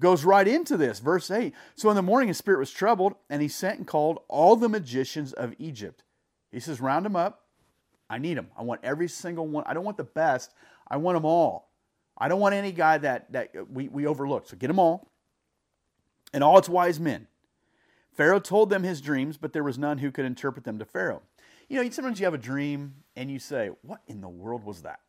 goes 0.00 0.24
right 0.24 0.46
into 0.46 0.76
this. 0.76 1.00
Verse 1.00 1.30
8 1.30 1.52
So 1.74 1.90
in 1.90 1.96
the 1.96 2.02
morning 2.02 2.28
his 2.28 2.38
spirit 2.38 2.58
was 2.58 2.70
troubled, 2.70 3.14
and 3.28 3.42
he 3.42 3.48
sent 3.48 3.78
and 3.78 3.86
called 3.86 4.20
all 4.28 4.56
the 4.56 4.68
magicians 4.68 5.32
of 5.32 5.54
Egypt. 5.58 6.04
He 6.52 6.60
says, 6.60 6.80
Round 6.80 7.04
them 7.04 7.16
up. 7.16 7.42
I 8.08 8.18
need 8.18 8.38
them. 8.38 8.48
I 8.56 8.62
want 8.62 8.82
every 8.84 9.08
single 9.08 9.46
one. 9.46 9.64
I 9.66 9.74
don't 9.74 9.84
want 9.84 9.96
the 9.96 10.04
best. 10.04 10.52
I 10.88 10.96
want 10.96 11.16
them 11.16 11.24
all. 11.24 11.70
I 12.16 12.28
don't 12.28 12.40
want 12.40 12.54
any 12.54 12.72
guy 12.72 12.98
that, 12.98 13.32
that 13.32 13.50
we, 13.70 13.88
we 13.88 14.06
overlook. 14.06 14.48
So 14.48 14.56
get 14.56 14.68
them 14.68 14.78
all. 14.78 15.10
And 16.32 16.44
all 16.44 16.56
its 16.56 16.68
wise 16.68 17.00
men. 17.00 17.26
Pharaoh 18.16 18.40
told 18.40 18.70
them 18.70 18.82
his 18.82 19.00
dreams, 19.00 19.36
but 19.36 19.52
there 19.52 19.62
was 19.62 19.78
none 19.78 19.98
who 19.98 20.10
could 20.10 20.24
interpret 20.24 20.64
them 20.64 20.78
to 20.78 20.84
Pharaoh. 20.86 21.22
You 21.68 21.82
know, 21.82 21.90
sometimes 21.90 22.18
you 22.18 22.24
have 22.24 22.34
a 22.34 22.38
dream 22.38 22.94
and 23.14 23.30
you 23.30 23.38
say, 23.38 23.70
What 23.82 24.00
in 24.06 24.20
the 24.20 24.28
world 24.28 24.64
was 24.64 24.82
that? 24.82 25.00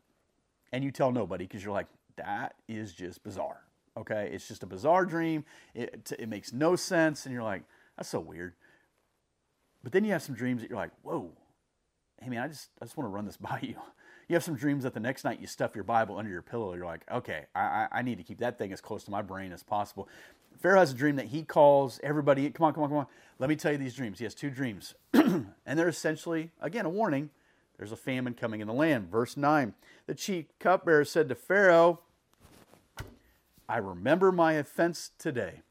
And 0.74 0.84
you 0.84 0.92
tell 0.92 1.12
nobody 1.12 1.46
because 1.46 1.64
you're 1.64 1.74
like, 1.74 1.88
That 2.18 2.56
is 2.68 2.94
just 2.94 3.24
bizarre. 3.24 3.62
Okay, 3.96 4.30
it's 4.34 4.48
just 4.48 4.62
a 4.64 4.68
bizarre 4.68 5.06
dream. 5.06 5.46
It, 5.74 6.12
it 6.20 6.30
makes 6.30 6.52
no 6.52 6.76
sense. 6.76 7.26
And 7.26 7.34
you're 7.34 7.44
like, 7.44 7.64
That's 7.96 8.10
so 8.10 8.20
weird. 8.20 8.54
But 9.84 9.94
then 9.94 10.04
you 10.04 10.12
have 10.12 10.24
some 10.24 10.36
dreams 10.36 10.62
that 10.62 10.70
you're 10.70 10.80
like, 10.80 10.92
Whoa, 11.04 11.32
hey 12.22 12.30
man, 12.30 12.40
I 12.44 12.48
just, 12.48 12.70
I 12.82 12.86
just 12.86 12.98
want 12.98 13.06
to 13.06 13.12
run 13.12 13.26
this 13.26 13.38
by 13.38 13.60
you. 13.62 13.76
You 14.28 14.34
have 14.34 14.44
some 14.44 14.56
dreams 14.56 14.84
that 14.84 14.94
the 14.94 15.00
next 15.00 15.24
night 15.24 15.40
you 15.40 15.48
stuff 15.48 15.74
your 15.74 15.86
Bible 15.86 16.18
under 16.18 16.30
your 16.30 16.42
pillow. 16.42 16.74
You're 16.74 16.86
like, 16.86 17.06
okay, 17.10 17.46
I, 17.56 17.88
I 17.90 18.02
need 18.02 18.18
to 18.18 18.26
keep 18.26 18.40
that 18.40 18.58
thing 18.58 18.74
as 18.74 18.82
close 18.82 19.06
to 19.06 19.12
my 19.12 19.22
brain 19.22 19.54
as 19.54 19.64
possible. 19.64 20.10
Pharaoh 20.60 20.80
has 20.80 20.92
a 20.92 20.96
dream 20.96 21.16
that 21.18 21.28
he 21.28 21.44
calls 21.44 22.00
everybody, 22.04 22.50
come 22.50 22.66
on, 22.66 22.74
come 22.74 22.84
on, 22.84 22.90
come 22.90 22.98
on. 23.00 23.08
Let 23.40 23.50
me 23.50 23.56
tell 23.56 23.72
you 23.72 23.78
these 23.78 23.96
dreams. 23.96 24.18
He 24.18 24.26
has 24.26 24.34
two 24.34 24.50
dreams. 24.50 24.96
and 25.14 25.54
they're 25.66 25.88
essentially, 25.88 26.52
again, 26.60 26.86
a 26.86 26.90
warning. 26.90 27.30
There's 27.78 27.92
a 27.92 27.98
famine 27.98 28.34
coming 28.34 28.62
in 28.62 28.68
the 28.68 28.74
land. 28.74 29.10
Verse 29.10 29.38
9 29.38 29.74
The 30.08 30.16
chief 30.16 30.46
cupbearer 30.60 31.06
said 31.06 31.30
to 31.30 31.36
Pharaoh, 31.36 32.00
I 33.70 33.78
remember 33.78 34.32
my 34.32 34.54
offense 34.54 35.12
today. 35.20 35.62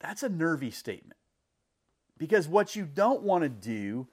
That's 0.00 0.22
a 0.22 0.28
nervy 0.28 0.70
statement. 0.70 1.16
Because 2.18 2.46
what 2.46 2.76
you 2.76 2.84
don't 2.84 3.22
want 3.22 3.42
to 3.42 3.48
do 3.48 4.08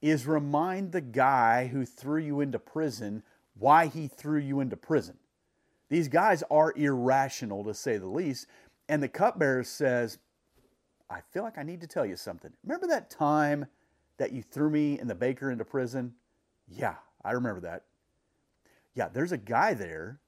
is 0.00 0.26
remind 0.26 0.92
the 0.92 1.00
guy 1.00 1.66
who 1.66 1.84
threw 1.84 2.20
you 2.20 2.40
into 2.40 2.58
prison 2.58 3.22
why 3.58 3.86
he 3.86 4.08
threw 4.08 4.38
you 4.38 4.60
into 4.60 4.76
prison. 4.76 5.16
These 5.88 6.08
guys 6.08 6.42
are 6.50 6.72
irrational, 6.76 7.64
to 7.64 7.74
say 7.74 7.98
the 7.98 8.06
least. 8.06 8.46
And 8.88 9.02
the 9.02 9.08
cupbearer 9.08 9.64
says, 9.64 10.18
I 11.10 11.20
feel 11.32 11.42
like 11.42 11.58
I 11.58 11.62
need 11.62 11.80
to 11.82 11.86
tell 11.86 12.06
you 12.06 12.16
something. 12.16 12.52
Remember 12.64 12.86
that 12.88 13.10
time 13.10 13.66
that 14.16 14.32
you 14.32 14.42
threw 14.42 14.70
me 14.70 14.98
and 14.98 15.08
the 15.08 15.14
baker 15.14 15.50
into 15.50 15.64
prison? 15.64 16.14
Yeah, 16.68 16.94
I 17.24 17.32
remember 17.32 17.60
that. 17.60 17.84
Yeah, 18.94 19.08
there's 19.08 19.32
a 19.32 19.38
guy 19.38 19.74
there, 19.74 20.20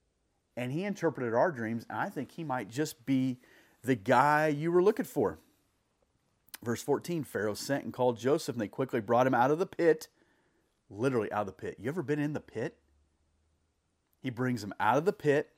and 0.57 0.73
he 0.73 0.85
interpreted 0.85 1.35
our 1.35 1.53
dreams, 1.53 1.87
and 1.89 1.99
I 1.99 2.09
think 2.09 2.33
he 2.33 2.45
might 2.45 2.69
just 2.69 3.07
be 3.07 3.39
the 3.83 3.95
guy 3.95 4.49
you 4.49 4.73
were 4.73 4.83
looking 4.83 5.05
for. 5.05 5.39
Verse 6.63 6.83
14 6.83 7.25
Pharaoh 7.25 7.55
sent 7.55 7.85
and 7.85 7.93
called 7.93 8.19
Joseph, 8.19 8.55
and 8.55 8.61
they 8.61 8.69
quickly 8.69 9.01
brought 9.01 9.27
him 9.27 9.35
out 9.35 9.51
of 9.51 9.59
the 9.59 9.67
pit. 9.67 10.09
Literally 10.89 11.31
out 11.33 11.43
of 11.43 11.47
the 11.47 11.53
pit. 11.53 11.77
You 11.81 11.89
ever 11.89 12.03
been 12.03 12.19
in 12.19 12.33
the 12.33 12.41
pit? 12.41 12.77
He 14.26 14.30
brings 14.30 14.64
him 14.64 14.75
out 14.80 14.97
of 14.97 15.04
the 15.04 15.12
pit. 15.12 15.52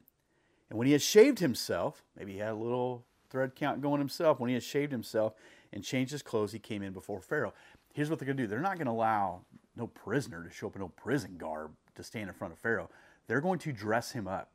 And 0.68 0.78
when 0.78 0.86
he 0.86 0.92
has 0.92 1.00
shaved 1.00 1.38
himself, 1.38 2.04
maybe 2.18 2.34
he 2.34 2.38
had 2.38 2.50
a 2.50 2.54
little 2.54 3.02
thread 3.30 3.54
count 3.54 3.80
going 3.80 3.98
himself. 3.98 4.38
When 4.38 4.48
he 4.48 4.54
has 4.56 4.62
shaved 4.62 4.92
himself 4.92 5.32
and 5.72 5.82
changed 5.82 6.12
his 6.12 6.22
clothes, 6.22 6.52
he 6.52 6.58
came 6.58 6.82
in 6.82 6.92
before 6.92 7.22
Pharaoh. 7.22 7.54
Here's 7.94 8.10
what 8.10 8.18
they're 8.18 8.26
going 8.26 8.36
to 8.36 8.42
do 8.42 8.46
they're 8.46 8.60
not 8.60 8.76
going 8.76 8.84
to 8.84 8.92
allow 8.92 9.40
no 9.74 9.86
prisoner 9.86 10.44
to 10.44 10.50
show 10.50 10.66
up 10.66 10.74
in 10.76 10.82
no 10.82 10.88
prison 10.88 11.36
garb 11.38 11.70
to 11.94 12.02
stand 12.02 12.28
in 12.28 12.34
front 12.34 12.52
of 12.52 12.58
Pharaoh. 12.58 12.90
They're 13.26 13.40
going 13.40 13.58
to 13.60 13.72
dress 13.72 14.12
him 14.12 14.28
up. 14.28 14.50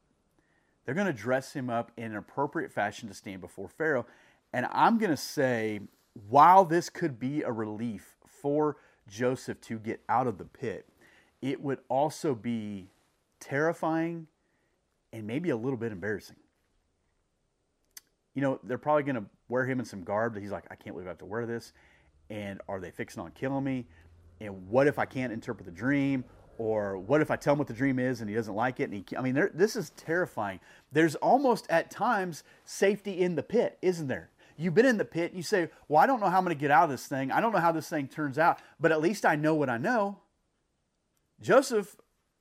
They're 0.85 0.93
going 0.93 1.07
to 1.07 1.13
dress 1.13 1.53
him 1.53 1.71
up 1.71 1.91
in 1.97 2.11
an 2.11 2.15
appropriate 2.15 2.71
fashion 2.71 3.09
to 3.09 3.15
stand 3.15 3.41
before 3.41 3.67
Pharaoh. 3.67 4.05
And 4.53 4.67
I'm 4.71 4.99
going 4.99 5.09
to 5.09 5.17
say, 5.17 5.79
while 6.29 6.65
this 6.65 6.87
could 6.87 7.19
be 7.19 7.41
a 7.41 7.51
relief 7.51 8.17
for 8.27 8.77
Joseph 9.07 9.59
to 9.61 9.79
get 9.79 10.01
out 10.07 10.27
of 10.27 10.37
the 10.37 10.45
pit, 10.45 10.87
it 11.41 11.63
would 11.63 11.79
also 11.89 12.35
be 12.35 12.89
terrifying, 13.43 14.27
and 15.11 15.27
maybe 15.27 15.49
a 15.49 15.57
little 15.57 15.77
bit 15.77 15.91
embarrassing. 15.91 16.37
You 18.33 18.41
know, 18.41 18.59
they're 18.63 18.77
probably 18.77 19.03
going 19.03 19.15
to 19.15 19.25
wear 19.49 19.65
him 19.65 19.79
in 19.79 19.85
some 19.85 20.03
garb 20.03 20.33
that 20.33 20.41
he's 20.41 20.51
like, 20.51 20.65
I 20.71 20.75
can't 20.75 20.95
believe 20.95 21.07
I 21.07 21.11
have 21.11 21.19
to 21.19 21.25
wear 21.25 21.45
this. 21.45 21.73
And 22.29 22.61
are 22.67 22.79
they 22.79 22.89
fixing 22.89 23.21
on 23.21 23.31
killing 23.31 23.63
me? 23.63 23.85
And 24.41 24.67
what 24.69 24.87
if 24.87 24.97
I 24.97 25.05
can't 25.05 25.31
interpret 25.31 25.65
the 25.65 25.71
dream? 25.71 26.23
Or 26.57 26.97
what 26.97 27.21
if 27.21 27.29
I 27.29 27.35
tell 27.35 27.53
him 27.53 27.59
what 27.59 27.67
the 27.67 27.73
dream 27.73 27.99
is 27.99 28.21
and 28.21 28.29
he 28.29 28.35
doesn't 28.35 28.55
like 28.55 28.79
it? 28.79 28.89
And 28.89 28.93
he, 28.93 29.17
I 29.17 29.21
mean, 29.21 29.49
this 29.53 29.75
is 29.75 29.91
terrifying. 29.91 30.59
There's 30.91 31.15
almost 31.15 31.67
at 31.69 31.91
times 31.91 32.43
safety 32.65 33.19
in 33.19 33.35
the 33.35 33.43
pit, 33.43 33.77
isn't 33.81 34.07
there? 34.07 34.29
You've 34.55 34.75
been 34.75 34.85
in 34.85 34.97
the 34.97 35.05
pit. 35.05 35.31
And 35.31 35.37
you 35.37 35.43
say, 35.43 35.69
"Well, 35.87 36.01
I 36.01 36.05
don't 36.05 36.19
know 36.19 36.29
how 36.29 36.37
I'm 36.37 36.43
going 36.43 36.55
to 36.55 36.59
get 36.59 36.71
out 36.71 36.83
of 36.83 36.89
this 36.91 37.07
thing. 37.07 37.31
I 37.31 37.41
don't 37.41 37.53
know 37.53 37.59
how 37.59 37.71
this 37.71 37.89
thing 37.89 38.07
turns 38.07 38.37
out, 38.37 38.59
but 38.79 38.91
at 38.91 39.01
least 39.01 39.25
I 39.25 39.35
know 39.35 39.55
what 39.55 39.69
I 39.69 39.77
know." 39.77 40.19
Joseph, 41.41 41.95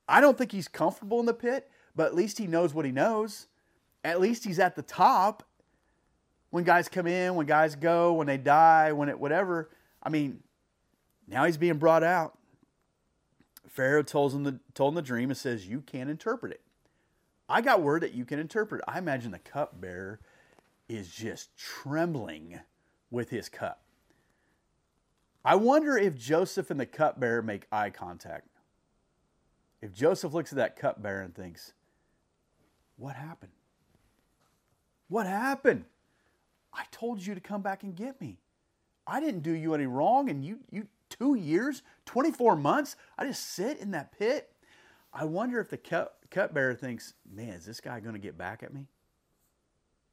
I 0.09 0.21
don't 0.21 0.37
think 0.37 0.53
he's 0.53 0.69
comfortable 0.69 1.21
in 1.21 1.27
the 1.27 1.35
pit, 1.35 1.71
but 1.95 2.07
at 2.07 2.15
least 2.15 2.39
he 2.39 2.47
knows 2.47 2.75
what 2.75 2.85
he 2.85 2.93
knows. 2.93 3.47
At 4.05 4.21
least 4.21 4.45
he's 4.45 4.59
at 4.59 4.77
the 4.77 4.83
top. 4.83 5.45
When 6.51 6.65
guys 6.65 6.89
come 6.89 7.07
in, 7.07 7.35
when 7.35 7.47
guys 7.47 7.77
go, 7.77 8.13
when 8.13 8.27
they 8.27 8.37
die, 8.37 8.93
when 8.93 9.09
it 9.09 9.19
whatever. 9.19 9.71
I 10.03 10.11
mean, 10.11 10.43
now 11.27 11.45
he's 11.45 11.57
being 11.57 11.79
brought 11.79 12.03
out. 12.03 12.37
Pharaoh 13.69 14.03
tells 14.03 14.35
him 14.35 14.45
the 14.45 14.61
told 14.75 14.93
him 14.93 14.97
the 14.97 15.03
dream 15.03 15.31
and 15.31 15.37
says, 15.37 15.67
"You 15.67 15.81
can't 15.81 16.11
interpret 16.11 16.53
it." 16.53 16.61
I 17.49 17.63
got 17.63 17.81
word 17.81 18.03
that 18.03 18.13
you 18.13 18.27
can 18.27 18.39
interpret. 18.39 18.83
I 18.87 18.99
imagine 18.99 19.31
the 19.31 19.39
cupbearer 19.39 20.21
is 20.89 21.09
just 21.11 21.57
trembling 21.57 22.61
with 23.11 23.31
his 23.31 23.49
cup. 23.49 23.83
I 25.45 25.55
wonder 25.55 25.97
if 25.97 26.17
Joseph 26.17 26.71
and 26.71 26.79
the 26.79 26.87
cupbearer 26.87 27.43
make 27.43 27.67
eye 27.73 27.91
contact. 27.91 28.49
If 29.83 29.93
Joseph 29.93 30.33
looks 30.33 30.53
at 30.53 30.57
that 30.57 30.77
cupbearer 30.77 31.23
and 31.23 31.35
thinks, 31.35 31.73
What 32.97 33.17
happened? 33.17 33.53
What 35.09 35.27
happened? 35.27 35.85
I 36.73 36.85
told 36.91 37.21
you 37.21 37.35
to 37.35 37.41
come 37.41 37.61
back 37.61 37.83
and 37.83 37.95
get 37.95 38.21
me. 38.21 38.39
I 39.07 39.21
didn't 39.21 39.41
do 39.41 39.51
you 39.53 39.75
any 39.75 39.87
wrong, 39.87 40.31
and 40.31 40.45
you, 40.45 40.61
you 40.71 40.87
two 41.11 41.35
years, 41.35 41.83
24 42.07 42.57
months, 42.57 42.97
I 43.19 43.27
just 43.27 43.51
sit 43.51 43.79
in 43.79 43.91
that 43.91 44.17
pit. 44.17 44.51
I 45.13 45.25
wonder 45.25 45.61
if 45.61 45.69
the 45.69 45.77
cup, 45.77 46.19
cupbearer 46.31 46.75
thinks, 46.75 47.15
man, 47.31 47.51
is 47.51 47.67
this 47.67 47.81
guy 47.81 48.01
going 48.01 48.15
to 48.15 48.21
get 48.21 48.39
back 48.39 48.63
at 48.63 48.73
me? 48.73 48.87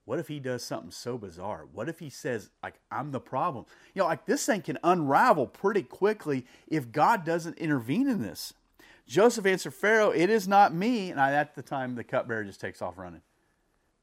What 0.04 0.18
if 0.18 0.28
he 0.28 0.40
does 0.40 0.64
something 0.64 0.92
so 0.92 1.20
bizarre? 1.20 1.68
What 1.72 1.88
if 1.88 2.00
he 2.00 2.10
says, 2.10 2.50
like, 2.64 2.80
I'm 2.92 3.12
the 3.12 3.20
problem? 3.20 3.66
You 3.94 4.02
know, 4.02 4.08
like 4.08 4.26
this 4.26 4.44
thing 4.44 4.64
can 4.64 4.80
unravel 4.84 5.46
pretty 5.46 5.84
quickly 5.84 6.48
if 6.68 6.92
God 6.92 7.24
doesn't 7.24 7.60
intervene 7.60 8.10
in 8.10 8.22
this. 8.24 8.54
Joseph 9.10 9.48
answered 9.48 9.74
Pharaoh, 9.74 10.12
It 10.12 10.30
is 10.30 10.48
not 10.48 10.72
me. 10.72 11.10
And 11.10 11.20
at 11.20 11.56
the 11.56 11.64
time, 11.64 11.96
the 11.96 12.04
cupbearer 12.04 12.44
just 12.44 12.62
takes 12.62 12.80
off 12.80 13.00
running. 13.00 13.22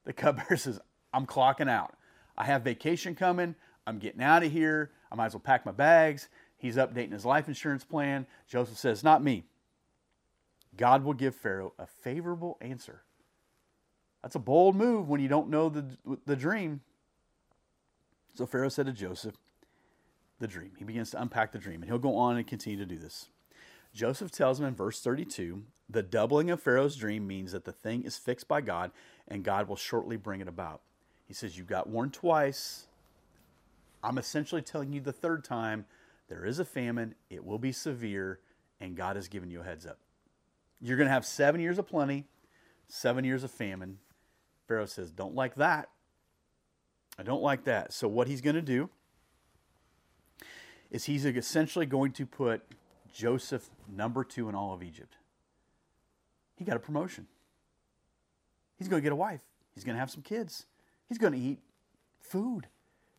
The 0.03 0.11
cupbearer 0.11 0.57
says, 0.57 0.79
I'm 1.13 1.25
clocking 1.25 1.69
out. 1.69 1.95
I 2.37 2.43
have 2.43 2.63
vacation 2.63 3.15
coming. 3.15 3.55
I'm 3.87 3.99
getting 3.99 4.21
out 4.21 4.43
of 4.43 4.51
here. 4.51 4.91
I 5.09 5.15
might 5.15 5.27
as 5.27 5.33
well 5.33 5.39
pack 5.39 5.65
my 5.65 5.71
bags. 5.71 6.27
He's 6.57 6.75
updating 6.75 7.13
his 7.13 7.23
life 7.23 7.47
insurance 7.47 7.85
plan. 7.85 8.27
Joseph 8.49 8.77
says, 8.77 9.01
Not 9.01 9.23
me. 9.23 9.45
God 10.75 11.05
will 11.05 11.13
give 11.13 11.33
Pharaoh 11.33 11.73
a 11.79 11.87
favorable 11.87 12.57
answer. 12.59 13.03
That's 14.21 14.35
a 14.35 14.39
bold 14.39 14.75
move 14.75 15.07
when 15.07 15.21
you 15.21 15.29
don't 15.29 15.49
know 15.49 15.69
the, 15.69 15.85
the 16.25 16.35
dream. 16.35 16.81
So 18.35 18.45
Pharaoh 18.45 18.69
said 18.69 18.87
to 18.87 18.91
Joseph, 18.91 19.35
the 20.39 20.47
dream. 20.47 20.71
He 20.77 20.83
begins 20.83 21.11
to 21.11 21.21
unpack 21.21 21.51
the 21.53 21.57
dream, 21.57 21.81
and 21.81 21.89
he'll 21.89 21.97
go 21.97 22.15
on 22.15 22.37
and 22.37 22.45
continue 22.45 22.77
to 22.77 22.85
do 22.85 22.99
this. 22.99 23.29
Joseph 23.93 24.31
tells 24.31 24.59
him 24.59 24.65
in 24.65 24.75
verse 24.75 25.01
32 25.01 25.63
the 25.89 26.03
doubling 26.03 26.49
of 26.49 26.61
Pharaoh's 26.61 26.97
dream 26.97 27.25
means 27.25 27.53
that 27.53 27.63
the 27.63 27.71
thing 27.71 28.03
is 28.03 28.17
fixed 28.17 28.47
by 28.47 28.59
God, 28.59 28.91
and 29.27 29.43
God 29.43 29.69
will 29.69 29.77
shortly 29.77 30.17
bring 30.17 30.41
it 30.41 30.47
about. 30.47 30.81
He 31.25 31.33
says, 31.33 31.57
You 31.57 31.63
got 31.63 31.87
warned 31.87 32.13
twice. 32.13 32.87
I'm 34.03 34.17
essentially 34.17 34.61
telling 34.61 34.91
you 34.93 35.01
the 35.01 35.13
third 35.13 35.43
time 35.43 35.85
there 36.27 36.45
is 36.45 36.59
a 36.59 36.65
famine, 36.65 37.15
it 37.29 37.45
will 37.45 37.57
be 37.57 37.71
severe, 37.71 38.39
and 38.79 38.95
God 38.95 39.15
has 39.15 39.27
given 39.27 39.49
you 39.49 39.61
a 39.61 39.63
heads 39.63 39.85
up. 39.85 39.97
You're 40.81 40.97
going 40.97 41.07
to 41.07 41.13
have 41.13 41.25
seven 41.25 41.61
years 41.61 41.79
of 41.79 41.87
plenty, 41.87 42.25
seven 42.87 43.23
years 43.23 43.43
of 43.43 43.51
famine, 43.51 43.99
Pharaoh 44.67 44.85
says, 44.85 45.11
Don't 45.11 45.35
like 45.35 45.55
that. 45.55 45.89
I 47.17 47.23
don't 47.23 47.41
like 47.41 47.63
that. 47.63 47.93
So, 47.93 48.07
what 48.07 48.27
he's 48.27 48.41
going 48.41 48.55
to 48.55 48.61
do 48.61 48.89
is 50.91 51.05
he's 51.05 51.25
essentially 51.25 51.85
going 51.85 52.11
to 52.13 52.25
put 52.25 52.61
Joseph 53.17 53.71
number 53.91 54.23
two 54.23 54.47
in 54.47 54.53
all 54.53 54.75
of 54.75 54.83
Egypt. 54.83 55.17
He 56.55 56.63
got 56.63 56.75
a 56.75 56.79
promotion. 56.79 57.25
He's 58.77 58.87
going 58.87 59.01
to 59.01 59.03
get 59.03 59.11
a 59.11 59.15
wife. 59.15 59.41
He's 59.73 59.83
going 59.83 59.95
to 59.95 59.99
have 59.99 60.11
some 60.11 60.21
kids. 60.21 60.67
He's 61.09 61.17
going 61.17 61.33
to 61.33 61.39
eat 61.39 61.57
food. 62.19 62.67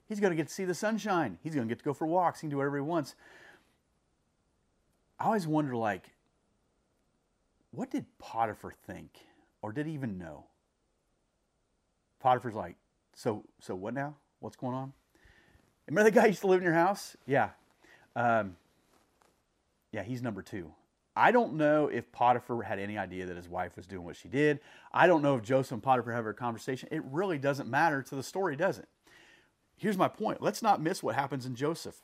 He's 0.09 0.21
going 0.21 0.31
to 0.31 0.37
get 0.37 0.47
to 0.47 0.55
see 0.55 0.65
the 0.65 0.75
sunshine. 0.75 1.39
He's 1.43 1.53
going 1.53 1.67
to 1.67 1.75
get 1.75 1.81
to 1.81 1.85
go 1.85 1.93
for 1.93 2.07
walks. 2.07 2.39
He 2.39 2.45
can 2.45 2.51
do 2.51 2.59
whatever 2.59 2.77
he 2.77 2.83
wants. 2.83 3.17
I 5.19 5.25
always 5.25 5.49
wonder, 5.49 5.75
like, 5.75 6.13
what 7.73 7.91
did 7.91 8.07
Potiphar 8.21 8.73
think, 8.87 9.11
or 9.63 9.73
did 9.73 9.87
he 9.87 9.95
even 9.95 10.17
know? 10.17 10.45
Potiphar's 12.21 12.55
like, 12.55 12.77
so 13.15 13.43
so 13.61 13.75
what 13.75 13.95
now? 13.95 14.15
What's 14.39 14.57
going 14.57 14.77
on? 14.77 14.93
Remember 15.89 16.09
the 16.09 16.15
guy 16.15 16.27
used 16.27 16.43
to 16.43 16.47
live 16.47 16.59
in 16.59 16.65
your 16.65 16.75
house? 16.75 17.17
Yeah. 17.27 17.51
Um, 18.15 18.57
yeah, 19.93 20.03
he's 20.03 20.23
number 20.23 20.43
two. 20.43 20.73
I 21.17 21.33
don't 21.33 21.55
know 21.55 21.89
if 21.89 22.13
Potiphar 22.13 22.63
had 22.63 22.79
any 22.79 22.97
idea 22.97 23.27
that 23.27 23.37
his 23.37 23.49
wife 23.49 23.77
was 23.77 23.87
doing 23.87 24.05
what 24.05 24.17
she 24.17 24.29
did. 24.29 24.61
I 24.93 25.07
don't 25.07 25.23
know 25.23 25.35
if 25.35 25.43
Joseph 25.43 25.73
and 25.73 25.83
Potiphar 25.83 26.13
have 26.13 26.27
a 26.27 26.33
conversation. 26.33 26.89
It 26.93 27.03
really 27.05 27.39
doesn't 27.39 27.69
matter 27.69 28.03
to 28.03 28.15
the 28.15 28.23
story, 28.23 28.55
does 28.55 28.79
it? 28.79 28.89
Here's 29.77 29.99
my 29.99 30.09
point. 30.09 30.41
Let's 30.41 30.63
not 30.63 30.81
miss 30.81 31.03
what 31.03 31.17
happens 31.17 31.45
in 31.45 31.57
Joseph. 31.57 31.97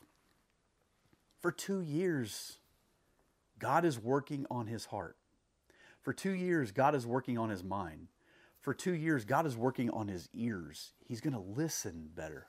For 1.39 1.51
two 1.51 1.81
years, 1.81 2.57
God 3.57 3.85
is 3.85 3.99
working 3.99 4.45
on 4.51 4.67
his 4.67 4.85
heart. 4.87 5.15
For 6.01 6.11
two 6.11 6.31
years, 6.31 6.71
God 6.71 6.93
is 6.93 7.07
working 7.07 7.37
on 7.37 7.49
his 7.49 7.63
mind 7.63 8.07
for 8.65 8.73
two 8.73 8.95
years, 8.95 9.25
God 9.25 9.45
is 9.45 9.55
working 9.55 9.91
on 9.91 10.07
his 10.07 10.27
ears. 10.33 10.93
He's 11.07 11.21
going 11.21 11.35
to 11.35 11.39
listen 11.39 12.09
better. 12.15 12.47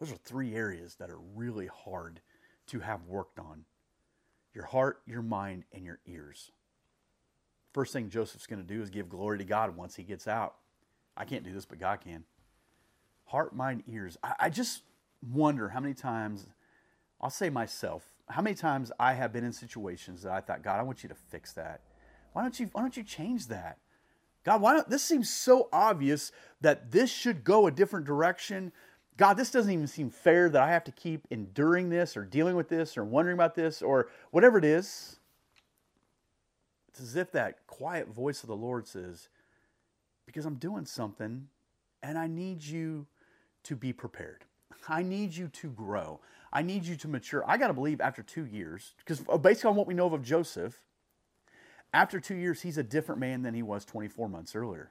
Those 0.00 0.10
are 0.10 0.16
three 0.16 0.54
areas 0.54 0.94
that 0.94 1.10
are 1.10 1.18
really 1.18 1.66
hard 1.66 2.22
to 2.68 2.80
have 2.80 3.06
worked 3.06 3.38
on 3.38 3.64
your 4.54 4.64
heart, 4.64 5.00
your 5.06 5.22
mind, 5.22 5.64
and 5.72 5.84
your 5.84 5.98
ears. 6.06 6.52
First 7.72 7.92
thing 7.92 8.08
Joseph's 8.08 8.46
going 8.46 8.62
to 8.62 8.66
do 8.66 8.80
is 8.80 8.88
give 8.88 9.08
glory 9.08 9.38
to 9.38 9.44
God 9.44 9.76
once 9.76 9.96
he 9.96 10.04
gets 10.04 10.28
out. 10.28 10.54
I 11.16 11.24
can't 11.24 11.44
do 11.44 11.52
this, 11.52 11.64
but 11.64 11.80
God 11.80 12.00
can. 12.00 12.24
Heart, 13.26 13.54
mind, 13.54 13.82
ears. 13.88 14.16
I, 14.22 14.34
I 14.38 14.50
just 14.50 14.82
wonder 15.32 15.68
how 15.70 15.80
many 15.80 15.94
times, 15.94 16.46
I'll 17.20 17.30
say 17.30 17.50
myself, 17.50 18.04
how 18.28 18.42
many 18.42 18.54
times 18.54 18.92
I 18.98 19.14
have 19.14 19.32
been 19.32 19.44
in 19.44 19.52
situations 19.52 20.22
that 20.22 20.32
I 20.32 20.40
thought, 20.40 20.62
God, 20.62 20.78
I 20.78 20.82
want 20.82 21.02
you 21.02 21.08
to 21.08 21.14
fix 21.14 21.52
that. 21.54 21.80
Why 22.32 22.42
don't 22.42 22.58
you, 22.58 22.70
why 22.72 22.80
don't 22.80 22.96
you 22.96 23.02
change 23.02 23.48
that? 23.48 23.78
God, 24.44 24.60
why 24.60 24.74
don't 24.74 24.88
this 24.88 25.02
seems 25.02 25.30
so 25.30 25.68
obvious 25.72 26.30
that 26.60 26.92
this 26.92 27.10
should 27.10 27.44
go 27.44 27.66
a 27.66 27.70
different 27.70 28.06
direction? 28.06 28.72
God, 29.16 29.34
this 29.34 29.50
doesn't 29.50 29.72
even 29.72 29.86
seem 29.86 30.10
fair 30.10 30.48
that 30.48 30.60
I 30.60 30.70
have 30.70 30.84
to 30.84 30.92
keep 30.92 31.26
enduring 31.30 31.88
this 31.88 32.16
or 32.16 32.24
dealing 32.24 32.56
with 32.56 32.68
this 32.68 32.96
or 32.96 33.04
wondering 33.04 33.34
about 33.34 33.54
this 33.54 33.80
or 33.80 34.08
whatever 34.30 34.58
it 34.58 34.64
is. 34.64 35.20
It's 36.88 37.00
as 37.00 37.16
if 37.16 37.30
that 37.32 37.66
quiet 37.66 38.08
voice 38.08 38.42
of 38.42 38.48
the 38.48 38.56
Lord 38.56 38.86
says, 38.86 39.28
Because 40.26 40.46
I'm 40.46 40.56
doing 40.56 40.84
something 40.84 41.48
and 42.02 42.18
I 42.18 42.26
need 42.26 42.62
you 42.62 43.06
to 43.64 43.76
be 43.76 43.92
prepared. 43.92 44.44
I 44.88 45.02
need 45.02 45.34
you 45.34 45.48
to 45.48 45.70
grow. 45.70 46.20
I 46.52 46.62
need 46.62 46.84
you 46.84 46.96
to 46.96 47.08
mature. 47.08 47.42
I 47.46 47.56
got 47.56 47.68
to 47.68 47.72
believe 47.72 48.00
after 48.00 48.22
two 48.22 48.44
years, 48.46 48.94
because 48.98 49.22
uh, 49.28 49.38
based 49.38 49.64
on 49.64 49.74
what 49.74 49.86
we 49.86 49.94
know 49.94 50.12
of 50.12 50.22
Joseph, 50.22 50.80
after 51.92 52.20
two 52.20 52.34
years, 52.34 52.62
he's 52.62 52.78
a 52.78 52.82
different 52.82 53.20
man 53.20 53.42
than 53.42 53.54
he 53.54 53.62
was 53.62 53.84
24 53.84 54.28
months 54.28 54.54
earlier. 54.54 54.90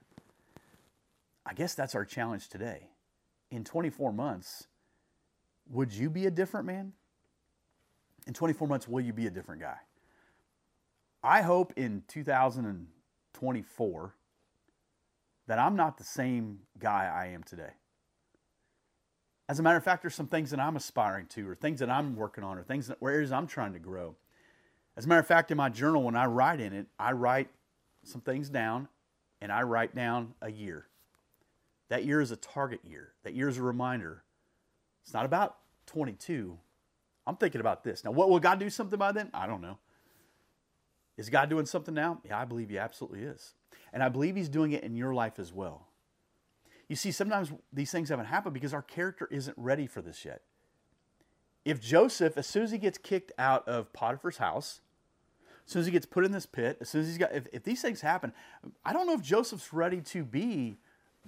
I 1.45 1.53
guess 1.53 1.73
that's 1.73 1.95
our 1.95 2.05
challenge 2.05 2.49
today. 2.49 2.87
In 3.53 3.63
24 3.63 4.11
months, 4.11 4.67
would 5.69 5.93
you 5.93 6.09
be 6.09 6.25
a 6.25 6.31
different 6.31 6.65
man? 6.65 6.93
In 8.25 8.33
24 8.33 8.67
months, 8.67 8.87
will 8.87 9.01
you 9.01 9.13
be 9.13 9.27
a 9.27 9.29
different 9.29 9.61
guy? 9.61 9.77
I 11.23 11.43
hope 11.43 11.71
in 11.77 12.01
2024 12.07 14.15
that 15.45 15.59
I'm 15.59 15.75
not 15.75 15.99
the 15.99 16.03
same 16.03 16.61
guy 16.79 17.11
I 17.13 17.27
am 17.27 17.43
today. 17.43 17.73
As 19.47 19.59
a 19.59 19.61
matter 19.61 19.77
of 19.77 19.83
fact, 19.83 20.01
there's 20.01 20.15
some 20.15 20.25
things 20.25 20.49
that 20.49 20.59
I'm 20.59 20.75
aspiring 20.75 21.27
to, 21.27 21.47
or 21.47 21.53
things 21.53 21.79
that 21.79 21.91
I'm 21.91 22.15
working 22.15 22.43
on, 22.43 22.57
or 22.57 22.63
things 22.63 22.87
that 22.87 22.97
areas 23.03 23.31
I'm 23.31 23.45
trying 23.45 23.73
to 23.73 23.79
grow. 23.79 24.15
As 24.97 25.05
a 25.05 25.07
matter 25.07 25.21
of 25.21 25.27
fact, 25.27 25.51
in 25.51 25.57
my 25.57 25.69
journal, 25.69 26.01
when 26.01 26.15
I 26.15 26.25
write 26.25 26.59
in 26.59 26.73
it, 26.73 26.87
I 26.97 27.11
write 27.11 27.49
some 28.03 28.21
things 28.21 28.49
down 28.49 28.87
and 29.41 29.51
I 29.51 29.61
write 29.61 29.95
down 29.95 30.33
a 30.41 30.51
year. 30.51 30.87
That 31.93 32.05
year 32.05 32.21
is 32.21 32.31
a 32.31 32.35
target 32.35 32.79
year. 32.83 33.13
That 33.23 33.35
year 33.35 33.47
is 33.47 33.59
a 33.59 33.61
reminder. 33.61 34.23
It's 35.03 35.13
not 35.13 35.25
about 35.25 35.57
22. 35.85 36.57
I'm 37.27 37.35
thinking 37.35 37.61
about 37.61 37.83
this. 37.83 38.03
Now, 38.03 38.09
what 38.09 38.31
will 38.31 38.39
God 38.39 38.59
do 38.59 38.71
something 38.71 38.97
by 38.97 39.11
then? 39.11 39.29
I 39.31 39.45
don't 39.45 39.61
know. 39.61 39.77
Is 41.17 41.29
God 41.29 41.51
doing 41.51 41.67
something 41.67 41.93
now? 41.93 42.19
Yeah, 42.25 42.39
I 42.39 42.45
believe 42.45 42.71
He 42.71 42.79
absolutely 42.79 43.19
is. 43.19 43.53
And 43.93 44.01
I 44.01 44.09
believe 44.09 44.35
He's 44.35 44.49
doing 44.49 44.71
it 44.71 44.83
in 44.83 44.95
your 44.95 45.13
life 45.13 45.37
as 45.37 45.53
well. 45.53 45.85
You 46.89 46.95
see, 46.95 47.11
sometimes 47.11 47.51
these 47.71 47.91
things 47.91 48.09
haven't 48.09 48.25
happened 48.25 48.55
because 48.55 48.73
our 48.73 48.81
character 48.81 49.27
isn't 49.29 49.55
ready 49.55 49.85
for 49.85 50.01
this 50.01 50.25
yet. 50.25 50.41
If 51.63 51.79
Joseph, 51.79 52.39
as 52.39 52.47
soon 52.47 52.63
as 52.63 52.71
he 52.71 52.79
gets 52.79 52.97
kicked 52.97 53.33
out 53.37 53.67
of 53.67 53.93
Potiphar's 53.93 54.37
house, 54.37 54.81
as 55.67 55.71
soon 55.71 55.81
as 55.81 55.85
he 55.85 55.91
gets 55.91 56.07
put 56.07 56.25
in 56.25 56.31
this 56.31 56.47
pit, 56.47 56.79
as 56.81 56.89
soon 56.89 57.01
as 57.01 57.07
he's 57.07 57.19
got, 57.19 57.35
if, 57.35 57.45
if 57.53 57.63
these 57.63 57.83
things 57.83 58.01
happen, 58.01 58.33
I 58.83 58.93
don't 58.93 59.05
know 59.05 59.13
if 59.13 59.21
Joseph's 59.21 59.71
ready 59.71 60.01
to 60.01 60.23
be 60.23 60.79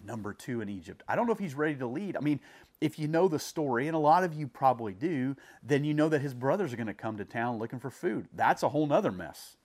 number 0.04 0.34
two 0.34 0.62
in 0.62 0.70
Egypt. 0.70 1.04
I 1.08 1.16
don't 1.16 1.28
know 1.28 1.34
if 1.34 1.40
he's 1.40 1.56
ready 1.56 1.76
to 1.76 1.88
lead. 1.88 2.18
I 2.18 2.20
mean, 2.20 2.40
if 2.82 3.00
you 3.00 3.08
know 3.08 3.28
the 3.28 3.40
story, 3.40 3.88
and 3.88 3.96
a 3.96 4.00
lot 4.00 4.24
of 4.24 4.34
you 4.34 4.48
probably 4.48 4.94
do, 4.94 5.36
then 5.64 5.84
you 5.84 5.94
know 5.94 6.10
that 6.10 6.22
his 6.22 6.34
brothers 6.34 6.74
are 6.74 6.78
going 6.78 6.88
to 6.88 6.94
come 6.94 7.18
to 7.18 7.26
town 7.26 7.58
looking 7.58 7.80
for 7.80 7.90
food. 7.90 8.28
That's 8.34 8.64
a 8.64 8.70
whole 8.70 8.88
nother 8.88 9.12
mess. 9.12 9.58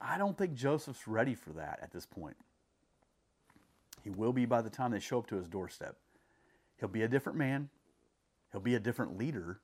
I 0.00 0.18
don't 0.18 0.36
think 0.36 0.54
Joseph's 0.54 1.08
ready 1.08 1.34
for 1.34 1.50
that 1.54 1.78
at 1.82 1.92
this 1.92 2.04
point. 2.04 2.36
He 4.02 4.10
will 4.10 4.32
be 4.32 4.44
by 4.44 4.62
the 4.62 4.70
time 4.70 4.92
they 4.92 5.00
show 5.00 5.18
up 5.18 5.26
to 5.28 5.36
his 5.36 5.48
doorstep. 5.48 5.96
He'll 6.78 6.88
be 6.88 7.02
a 7.02 7.08
different 7.08 7.38
man, 7.38 7.70
he'll 8.52 8.60
be 8.60 8.74
a 8.74 8.80
different 8.80 9.16
leader, 9.16 9.60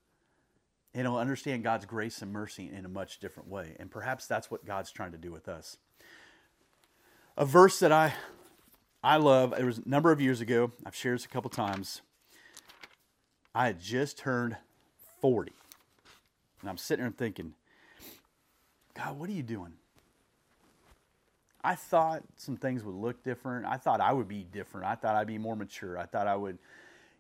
and 0.95 1.07
he'll 1.07 1.17
understand 1.17 1.63
God's 1.63 1.85
grace 1.85 2.23
and 2.23 2.33
mercy 2.33 2.71
in 2.73 2.85
a 2.85 2.89
much 2.89 3.21
different 3.21 3.49
way. 3.49 3.77
And 3.79 3.91
perhaps 3.91 4.27
that's 4.27 4.51
what 4.51 4.65
God's 4.65 4.91
trying 4.91 5.13
to 5.13 5.19
do 5.19 5.31
with 5.31 5.49
us. 5.49 5.77
A 7.37 7.45
verse 7.45 7.79
that 7.81 7.93
I 7.93 8.15
I 9.05 9.17
love, 9.17 9.53
it 9.59 9.65
was 9.65 9.79
a 9.79 9.89
number 9.89 10.13
of 10.13 10.21
years 10.21 10.41
ago, 10.41 10.71
I've 10.87 10.95
shared 10.95 11.17
this 11.17 11.25
a 11.25 11.29
couple 11.29 11.51
times. 11.51 12.03
I 13.55 13.67
had 13.67 13.81
just 13.81 14.17
turned 14.17 14.57
40. 15.21 15.53
And 16.61 16.71
I'm 16.71 16.79
sitting 16.79 17.05
there 17.05 17.13
thinking, 17.13 17.55
God, 18.95 19.19
what 19.19 19.29
are 19.29 19.33
you 19.33 19.43
doing? 19.43 19.73
I 21.65 21.75
thought 21.75 22.23
some 22.37 22.57
things 22.57 22.85
would 22.85 22.95
look 22.95 23.23
different. 23.25 23.67
I 23.67 23.77
thought 23.77 24.01
I 24.01 24.13
would 24.13 24.29
be 24.29 24.45
different. 24.45 24.87
I 24.87 24.95
thought 24.95 25.15
I'd 25.15 25.27
be 25.27 25.39
more 25.39 25.57
mature. 25.57 25.99
I 25.99 26.07
thought 26.07 26.27
I 26.27 26.37
would, 26.37 26.59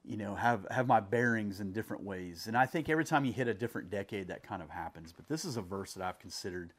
you 0.05 0.17
know, 0.17 0.35
have 0.35 0.67
have 0.71 0.89
my 0.89 1.01
bearings 1.01 1.61
in 1.61 1.73
different 1.73 2.03
ways. 2.03 2.47
And 2.49 2.57
I 2.57 2.67
think 2.67 2.89
every 2.89 3.05
time 3.05 3.25
you 3.25 3.33
hit 3.33 3.47
a 3.47 3.55
different 3.55 3.91
decade, 3.91 4.29
that 4.29 4.43
kind 4.43 4.61
of 4.61 4.71
happens. 4.71 5.13
But 5.13 5.29
this 5.29 5.45
is 5.45 5.57
a 5.57 5.63
verse 5.63 5.95
that 5.95 6.05
I've 6.05 6.19
considered 6.19 6.73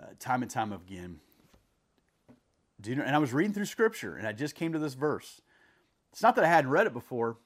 uh, 0.00 0.06
time 0.20 0.42
and 0.42 0.50
time 0.50 0.72
again. 0.72 1.18
Do 2.80 2.90
you 2.90 2.96
know, 2.96 3.02
and 3.02 3.14
I 3.14 3.18
was 3.18 3.32
reading 3.32 3.52
through 3.52 3.66
Scripture, 3.66 4.16
and 4.16 4.26
I 4.26 4.32
just 4.32 4.54
came 4.54 4.72
to 4.72 4.78
this 4.78 4.94
verse. 4.94 5.42
It's 6.12 6.22
not 6.22 6.34
that 6.36 6.44
I 6.44 6.48
hadn't 6.48 6.70
read 6.70 6.86
it 6.86 6.92
before, 6.92 7.36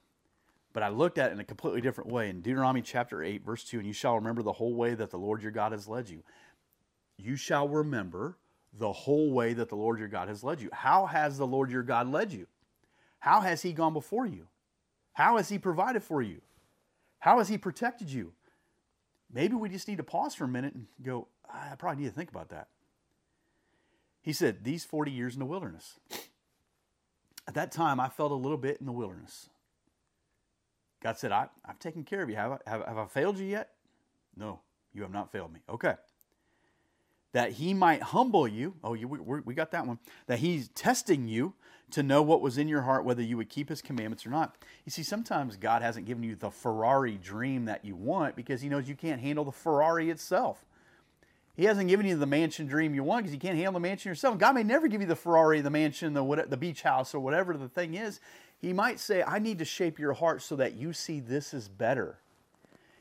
but 0.73 0.83
I 0.83 0.89
looked 0.89 1.17
at 1.17 1.29
it 1.29 1.33
in 1.33 1.39
a 1.39 1.45
completely 1.45 1.81
different 1.81 2.09
way. 2.09 2.29
In 2.29 2.41
Deuteronomy 2.41 2.81
chapter 2.81 3.23
8, 3.23 3.45
verse 3.45 3.63
2, 3.63 3.77
and 3.77 3.87
you 3.87 3.93
shall 3.93 4.15
remember 4.15 4.41
the 4.41 4.53
whole 4.53 4.73
way 4.73 4.93
that 4.93 5.09
the 5.09 5.17
Lord 5.17 5.41
your 5.41 5.51
God 5.51 5.71
has 5.71 5.87
led 5.87 6.09
you. 6.09 6.23
You 7.17 7.35
shall 7.35 7.67
remember 7.67 8.37
the 8.77 8.91
whole 8.91 9.31
way 9.31 9.53
that 9.53 9.69
the 9.69 9.75
Lord 9.75 9.99
your 9.99 10.07
God 10.07 10.27
has 10.27 10.43
led 10.43 10.61
you. 10.61 10.69
How 10.73 11.05
has 11.05 11.37
the 11.37 11.47
Lord 11.47 11.71
your 11.71 11.83
God 11.83 12.11
led 12.11 12.33
you? 12.33 12.47
How 13.19 13.41
has 13.41 13.61
He 13.61 13.73
gone 13.73 13.93
before 13.93 14.25
you? 14.25 14.47
How 15.13 15.37
has 15.37 15.49
He 15.49 15.57
provided 15.57 16.03
for 16.03 16.21
you? 16.21 16.41
How 17.19 17.37
has 17.37 17.47
He 17.47 17.57
protected 17.57 18.09
you? 18.09 18.33
Maybe 19.31 19.55
we 19.55 19.69
just 19.69 19.87
need 19.87 19.97
to 19.97 20.03
pause 20.03 20.35
for 20.35 20.43
a 20.43 20.49
minute 20.49 20.73
and 20.75 20.87
go, 21.03 21.27
I 21.51 21.75
probably 21.75 22.03
need 22.03 22.09
to 22.09 22.15
think 22.15 22.29
about 22.29 22.49
that. 22.49 22.67
He 24.25 24.33
said, 24.33 24.63
These 24.63 24.83
40 24.83 25.11
years 25.11 25.33
in 25.35 25.39
the 25.39 25.45
wilderness. 25.45 25.99
At 27.47 27.53
that 27.53 27.71
time, 27.71 27.99
I 27.99 28.09
felt 28.09 28.31
a 28.31 28.35
little 28.35 28.57
bit 28.57 28.79
in 28.79 28.87
the 28.87 28.91
wilderness. 28.91 29.49
God 31.01 31.17
said, 31.17 31.31
I, 31.31 31.47
have 31.63 31.79
taken 31.79 32.03
care 32.03 32.23
of 32.23 32.29
you. 32.29 32.35
Have 32.35 32.53
I, 32.53 32.69
have, 32.69 32.85
have 32.85 32.97
I 32.97 33.05
failed 33.05 33.37
you 33.37 33.45
yet? 33.45 33.69
No, 34.35 34.59
you 34.93 35.03
have 35.03 35.11
not 35.11 35.31
failed 35.31 35.53
me. 35.53 35.61
Okay 35.69 35.93
that 37.35 37.51
he 37.51 37.73
might 37.73 38.01
humble 38.01 38.47
you. 38.47 38.75
Oh, 38.81 38.93
you, 38.93 39.09
we, 39.09 39.41
we 39.41 39.53
got 39.53 39.71
that 39.71 39.85
one. 39.85 39.99
That 40.27 40.39
he's 40.39 40.69
testing 40.69 41.27
you 41.27 41.53
to 41.91 42.01
know 42.01 42.21
what 42.21 42.39
was 42.39 42.57
in 42.57 42.69
your 42.69 42.83
heart, 42.83 43.03
whether 43.03 43.21
you 43.21 43.35
would 43.35 43.49
keep 43.49 43.67
his 43.67 43.81
commandments 43.81 44.25
or 44.25 44.29
not. 44.29 44.55
You 44.85 44.89
see, 44.89 45.03
sometimes 45.03 45.57
God 45.57 45.81
hasn't 45.81 46.05
given 46.05 46.23
you 46.23 46.35
the 46.35 46.49
Ferrari 46.49 47.17
dream 47.21 47.65
that 47.65 47.83
you 47.83 47.93
want 47.93 48.37
because 48.37 48.61
he 48.61 48.69
knows 48.69 48.87
you 48.87 48.95
can't 48.95 49.19
handle 49.19 49.43
the 49.43 49.51
Ferrari 49.51 50.09
itself. 50.09 50.63
He 51.55 51.65
hasn't 51.65 51.87
given 51.87 52.05
you 52.05 52.17
the 52.17 52.25
mansion 52.25 52.67
dream 52.67 52.93
you 52.93 53.03
want 53.03 53.23
because 53.23 53.33
you 53.33 53.39
can't 53.39 53.55
handle 53.55 53.73
the 53.73 53.79
mansion 53.79 54.09
yourself. 54.09 54.37
God 54.37 54.55
may 54.55 54.63
never 54.63 54.87
give 54.87 55.01
you 55.01 55.07
the 55.07 55.15
Ferrari, 55.15 55.61
the 55.61 55.69
mansion, 55.69 56.13
the, 56.13 56.23
what, 56.23 56.49
the 56.49 56.57
beach 56.57 56.81
house, 56.81 57.15
or 57.15 57.19
whatever 57.19 57.55
the 57.55 57.69
thing 57.69 57.93
is. 57.93 58.19
He 58.59 58.73
might 58.73 58.99
say, 58.99 59.23
I 59.23 59.39
need 59.39 59.59
to 59.59 59.65
shape 59.65 59.97
your 59.97 60.13
heart 60.13 60.41
so 60.41 60.57
that 60.57 60.73
you 60.73 60.91
see 60.91 61.19
this 61.19 61.53
is 61.53 61.67
better. 61.69 62.19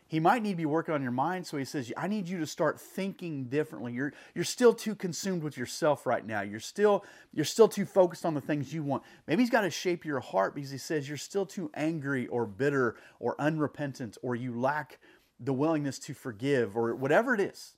He 0.07 0.21
might 0.21 0.43
need 0.43 0.51
to 0.51 0.57
be 0.57 0.67
working 0.67 0.95
on 0.95 1.03
your 1.03 1.11
mind. 1.11 1.47
So 1.47 1.57
he 1.57 1.65
says, 1.65 1.93
I 1.97 2.07
need 2.07 2.29
you 2.29 2.39
to 2.39 2.47
start 2.47 2.81
thinking 2.81 3.45
differently. 3.45 3.93
You're, 3.93 4.13
you're 4.35 4.45
still 4.45 4.73
too 4.73 4.95
consumed 4.95 5.43
with 5.43 5.57
yourself 5.57 6.07
right 6.07 6.25
now. 6.25 6.43
You're 6.43 6.61
still, 6.61 7.05
you're 7.33 7.45
still 7.45 7.67
too 7.67 7.85
focused 7.87 8.25
on 8.25 8.35
the 8.35 8.41
things 8.41 8.73
you 8.73 8.85
want. 8.85 9.03
Maybe 9.27 9.43
he's 9.43 9.51
got 9.51 9.63
to 9.63 9.71
shape 9.71 10.05
your 10.05 10.21
heart 10.21 10.55
because 10.55 10.71
he 10.71 10.79
says 10.79 11.09
you're 11.09 11.19
still 11.19 11.47
too 11.47 11.71
angry 11.75 12.29
or 12.29 12.47
bitter 12.47 12.95
or 13.19 13.35
unrepentant 13.41 14.17
or 14.23 14.37
you 14.37 14.57
lack 14.57 15.01
the 15.41 15.53
willingness 15.53 15.99
to 16.01 16.15
forgive 16.15 16.77
or 16.77 16.95
whatever 16.95 17.35
it 17.35 17.41
is. 17.41 17.75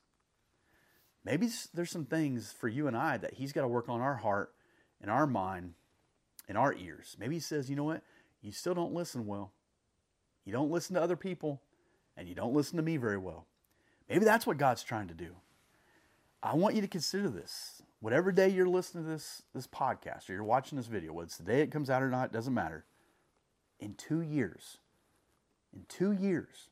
Maybe 1.26 1.48
there's 1.74 1.90
some 1.90 2.04
things 2.04 2.54
for 2.56 2.68
you 2.68 2.86
and 2.86 2.96
I 2.96 3.16
that 3.16 3.34
he's 3.34 3.52
got 3.52 3.62
to 3.62 3.68
work 3.68 3.88
on 3.88 4.00
our 4.00 4.14
heart 4.14 4.52
and 5.00 5.10
our 5.10 5.26
mind 5.26 5.74
and 6.48 6.56
our 6.56 6.72
ears. 6.72 7.16
Maybe 7.18 7.34
he 7.34 7.40
says, 7.40 7.68
you 7.68 7.74
know 7.74 7.82
what? 7.82 8.02
You 8.42 8.52
still 8.52 8.74
don't 8.74 8.94
listen 8.94 9.26
well. 9.26 9.50
You 10.44 10.52
don't 10.52 10.70
listen 10.70 10.94
to 10.94 11.02
other 11.02 11.16
people 11.16 11.60
and 12.16 12.28
you 12.28 12.36
don't 12.36 12.54
listen 12.54 12.76
to 12.76 12.82
me 12.84 12.96
very 12.96 13.18
well. 13.18 13.44
Maybe 14.08 14.24
that's 14.24 14.46
what 14.46 14.56
God's 14.56 14.84
trying 14.84 15.08
to 15.08 15.14
do. 15.14 15.34
I 16.44 16.54
want 16.54 16.76
you 16.76 16.80
to 16.80 16.86
consider 16.86 17.28
this. 17.28 17.82
Whatever 17.98 18.30
day 18.30 18.48
you're 18.48 18.68
listening 18.68 19.02
to 19.02 19.10
this, 19.10 19.42
this 19.52 19.66
podcast 19.66 20.30
or 20.30 20.34
you're 20.34 20.44
watching 20.44 20.78
this 20.78 20.86
video, 20.86 21.12
whether 21.12 21.26
it's 21.26 21.38
the 21.38 21.42
day 21.42 21.60
it 21.60 21.72
comes 21.72 21.90
out 21.90 22.04
or 22.04 22.08
not, 22.08 22.32
doesn't 22.32 22.54
matter. 22.54 22.84
In 23.80 23.94
two 23.94 24.20
years, 24.20 24.78
in 25.74 25.86
two 25.88 26.12
years, 26.12 26.68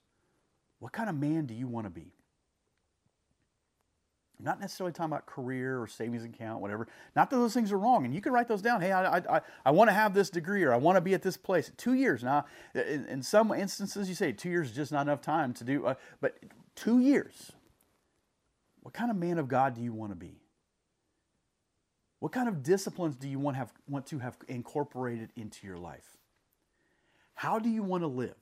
what 0.78 0.92
kind 0.92 1.10
of 1.10 1.16
man 1.16 1.46
do 1.46 1.54
you 1.54 1.66
want 1.66 1.86
to 1.86 1.90
be? 1.90 2.12
I'm 4.44 4.50
not 4.50 4.60
necessarily 4.60 4.92
talking 4.92 5.10
about 5.10 5.24
career 5.24 5.80
or 5.80 5.86
savings 5.86 6.22
account, 6.22 6.60
whatever. 6.60 6.86
Not 7.16 7.30
that 7.30 7.36
those 7.36 7.54
things 7.54 7.72
are 7.72 7.78
wrong, 7.78 8.04
and 8.04 8.14
you 8.14 8.20
can 8.20 8.30
write 8.30 8.46
those 8.46 8.60
down. 8.60 8.82
Hey, 8.82 8.92
I, 8.92 9.16
I, 9.16 9.40
I 9.64 9.70
want 9.70 9.88
to 9.88 9.94
have 9.94 10.12
this 10.12 10.28
degree, 10.28 10.62
or 10.64 10.74
I 10.74 10.76
want 10.76 10.96
to 10.96 11.00
be 11.00 11.14
at 11.14 11.22
this 11.22 11.38
place. 11.38 11.72
Two 11.78 11.94
years 11.94 12.22
now. 12.22 12.44
In, 12.74 13.06
in 13.06 13.22
some 13.22 13.50
instances, 13.52 14.06
you 14.06 14.14
say 14.14 14.32
two 14.32 14.50
years 14.50 14.68
is 14.68 14.76
just 14.76 14.92
not 14.92 15.00
enough 15.02 15.22
time 15.22 15.54
to 15.54 15.64
do. 15.64 15.86
Uh, 15.86 15.94
but 16.20 16.36
two 16.76 16.98
years. 16.98 17.52
What 18.82 18.92
kind 18.92 19.10
of 19.10 19.16
man 19.16 19.38
of 19.38 19.48
God 19.48 19.74
do 19.74 19.80
you 19.80 19.94
want 19.94 20.12
to 20.12 20.16
be? 20.16 20.42
What 22.20 22.32
kind 22.32 22.46
of 22.46 22.62
disciplines 22.62 23.16
do 23.16 23.26
you 23.26 23.38
want, 23.38 23.56
have, 23.56 23.72
want 23.88 24.06
to 24.08 24.18
have 24.18 24.36
incorporated 24.46 25.30
into 25.36 25.66
your 25.66 25.78
life? 25.78 26.18
How 27.34 27.58
do 27.58 27.70
you 27.70 27.82
want 27.82 28.02
to 28.02 28.08
live? 28.08 28.36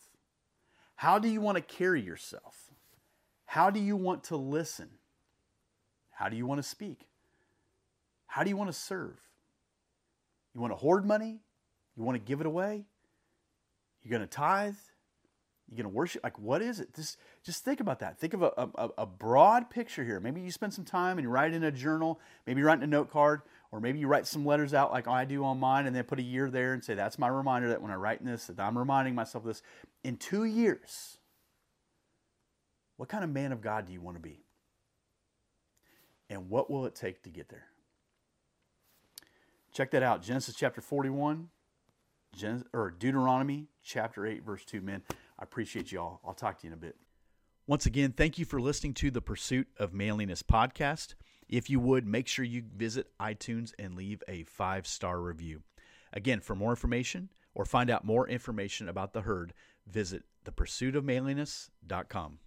How 0.97 1.21
do 1.21 1.29
you 1.29 1.41
want 1.41 1.59
to 1.59 1.62
carry 1.62 2.01
yourself? 2.01 2.73
How 3.47 3.71
do 3.71 3.79
you 3.79 3.95
want 3.95 4.25
to 4.25 4.37
listen? 4.37 4.88
How 6.23 6.29
do 6.29 6.37
you 6.37 6.47
want 6.47 6.61
to 6.61 6.63
speak? 6.63 7.09
How 8.29 8.45
do 8.45 8.49
you 8.49 8.57
want 8.57 8.71
to 8.71 8.79
serve? 8.79 9.19
You 10.55 10.61
want 10.61 10.73
to 10.73 10.77
hoard 10.77 11.05
money? 11.05 11.41
You 11.97 12.05
want 12.05 12.15
to 12.15 12.25
give 12.25 12.41
it 12.41 12.47
away? 12.47 12.85
You're 14.01 14.17
going 14.17 14.23
to 14.23 14.33
tithe? 14.33 14.77
You're 15.69 15.79
going 15.79 15.91
to 15.91 15.97
worship? 15.97 16.23
Like, 16.23 16.39
what 16.39 16.63
is 16.63 16.79
it? 16.79 16.95
Just, 16.95 17.19
just 17.45 17.65
think 17.65 17.81
about 17.81 17.99
that. 17.99 18.21
Think 18.21 18.35
of 18.35 18.43
a, 18.43 18.53
a, 18.57 18.91
a 18.99 19.07
broad 19.07 19.69
picture 19.69 20.05
here. 20.05 20.21
Maybe 20.21 20.41
you 20.41 20.53
spend 20.53 20.73
some 20.73 20.85
time 20.85 21.19
and 21.19 21.25
you 21.25 21.29
write 21.29 21.55
in 21.55 21.65
a 21.65 21.73
journal, 21.73 22.21
maybe 22.47 22.61
you 22.61 22.69
write 22.69 22.79
in 22.79 22.85
a 22.85 22.87
note 22.87 23.11
card, 23.11 23.43
or 23.73 23.81
maybe 23.81 23.99
you 23.99 24.07
write 24.07 24.29
some 24.29 24.47
letters 24.47 24.73
out 24.73 24.93
like 24.93 25.09
I 25.09 25.25
do 25.25 25.45
on 25.45 25.59
mine 25.59 25.89
and 25.89 25.97
then 25.97 26.05
put 26.05 26.21
a 26.21 26.23
year 26.23 26.53
there 26.53 26.73
and 26.73 26.85
say, 26.85 26.95
that's 26.95 27.19
my 27.19 27.27
reminder 27.27 27.69
that 27.71 27.83
when 27.83 27.91
I 27.91 27.97
write 27.97 28.25
this, 28.25 28.45
that 28.45 28.61
I'm 28.61 28.79
reminding 28.79 29.17
myself 29.17 29.43
of 29.43 29.49
this. 29.49 29.63
In 30.05 30.19
two 30.19 30.45
years, 30.45 31.19
what 32.97 33.09
kind 33.09 33.25
of 33.25 33.31
man 33.31 33.51
of 33.51 33.61
God 33.61 33.89
do 33.89 33.93
you 33.93 34.01
want 34.01 34.19
to 34.19 34.23
be? 34.23 34.42
And 36.33 36.49
what 36.49 36.71
will 36.71 36.87
it 36.87 36.95
take 36.95 37.23
to 37.25 37.31
get 37.31 37.51
there? 37.51 37.66
Check 39.71 39.90
that 39.90 40.03
out 40.03 40.23
Genesis 40.23 40.55
chapter 40.55 40.81
41, 40.81 41.51
Gen- 42.35 42.64
or 42.73 42.90
Deuteronomy 42.90 43.66
chapter 43.85 44.27
8, 44.27 44.42
verse 44.42 44.64
2. 44.64 44.81
Men, 44.81 45.03
I 45.11 45.42
appreciate 45.42 45.92
you 45.92 46.01
all. 46.01 46.23
I'll 46.25 46.33
talk 46.33 46.59
to 46.61 46.66
you 46.66 46.73
in 46.73 46.79
a 46.79 46.81
bit. 46.81 46.97
Once 47.66 47.85
again, 47.85 48.12
thank 48.12 48.38
you 48.38 48.47
for 48.47 48.62
listening 48.62 48.95
to 48.95 49.11
the 49.11 49.21
Pursuit 49.21 49.68
of 49.77 49.92
Manliness 49.92 50.42
podcast. 50.42 51.14
If 51.51 51.68
you 51.68 51.79
would, 51.81 52.07
make 52.07 52.29
sure 52.29 52.47
you 52.47 52.64
visit 52.75 53.09
iTunes 53.21 53.75
and 53.79 53.95
leave 53.95 54.23
a 54.27 54.45
five 54.45 54.87
star 54.87 55.21
review. 55.21 55.61
Again, 56.14 56.40
for 56.40 56.55
more 56.55 56.71
information 56.71 57.29
or 57.55 57.66
find 57.66 57.90
out 57.90 58.07
more 58.07 58.27
information 58.27 58.88
about 58.88 59.12
the 59.12 59.21
herd, 59.21 59.53
visit 59.87 60.23
thepursuitofmanliness.com. 60.47 62.38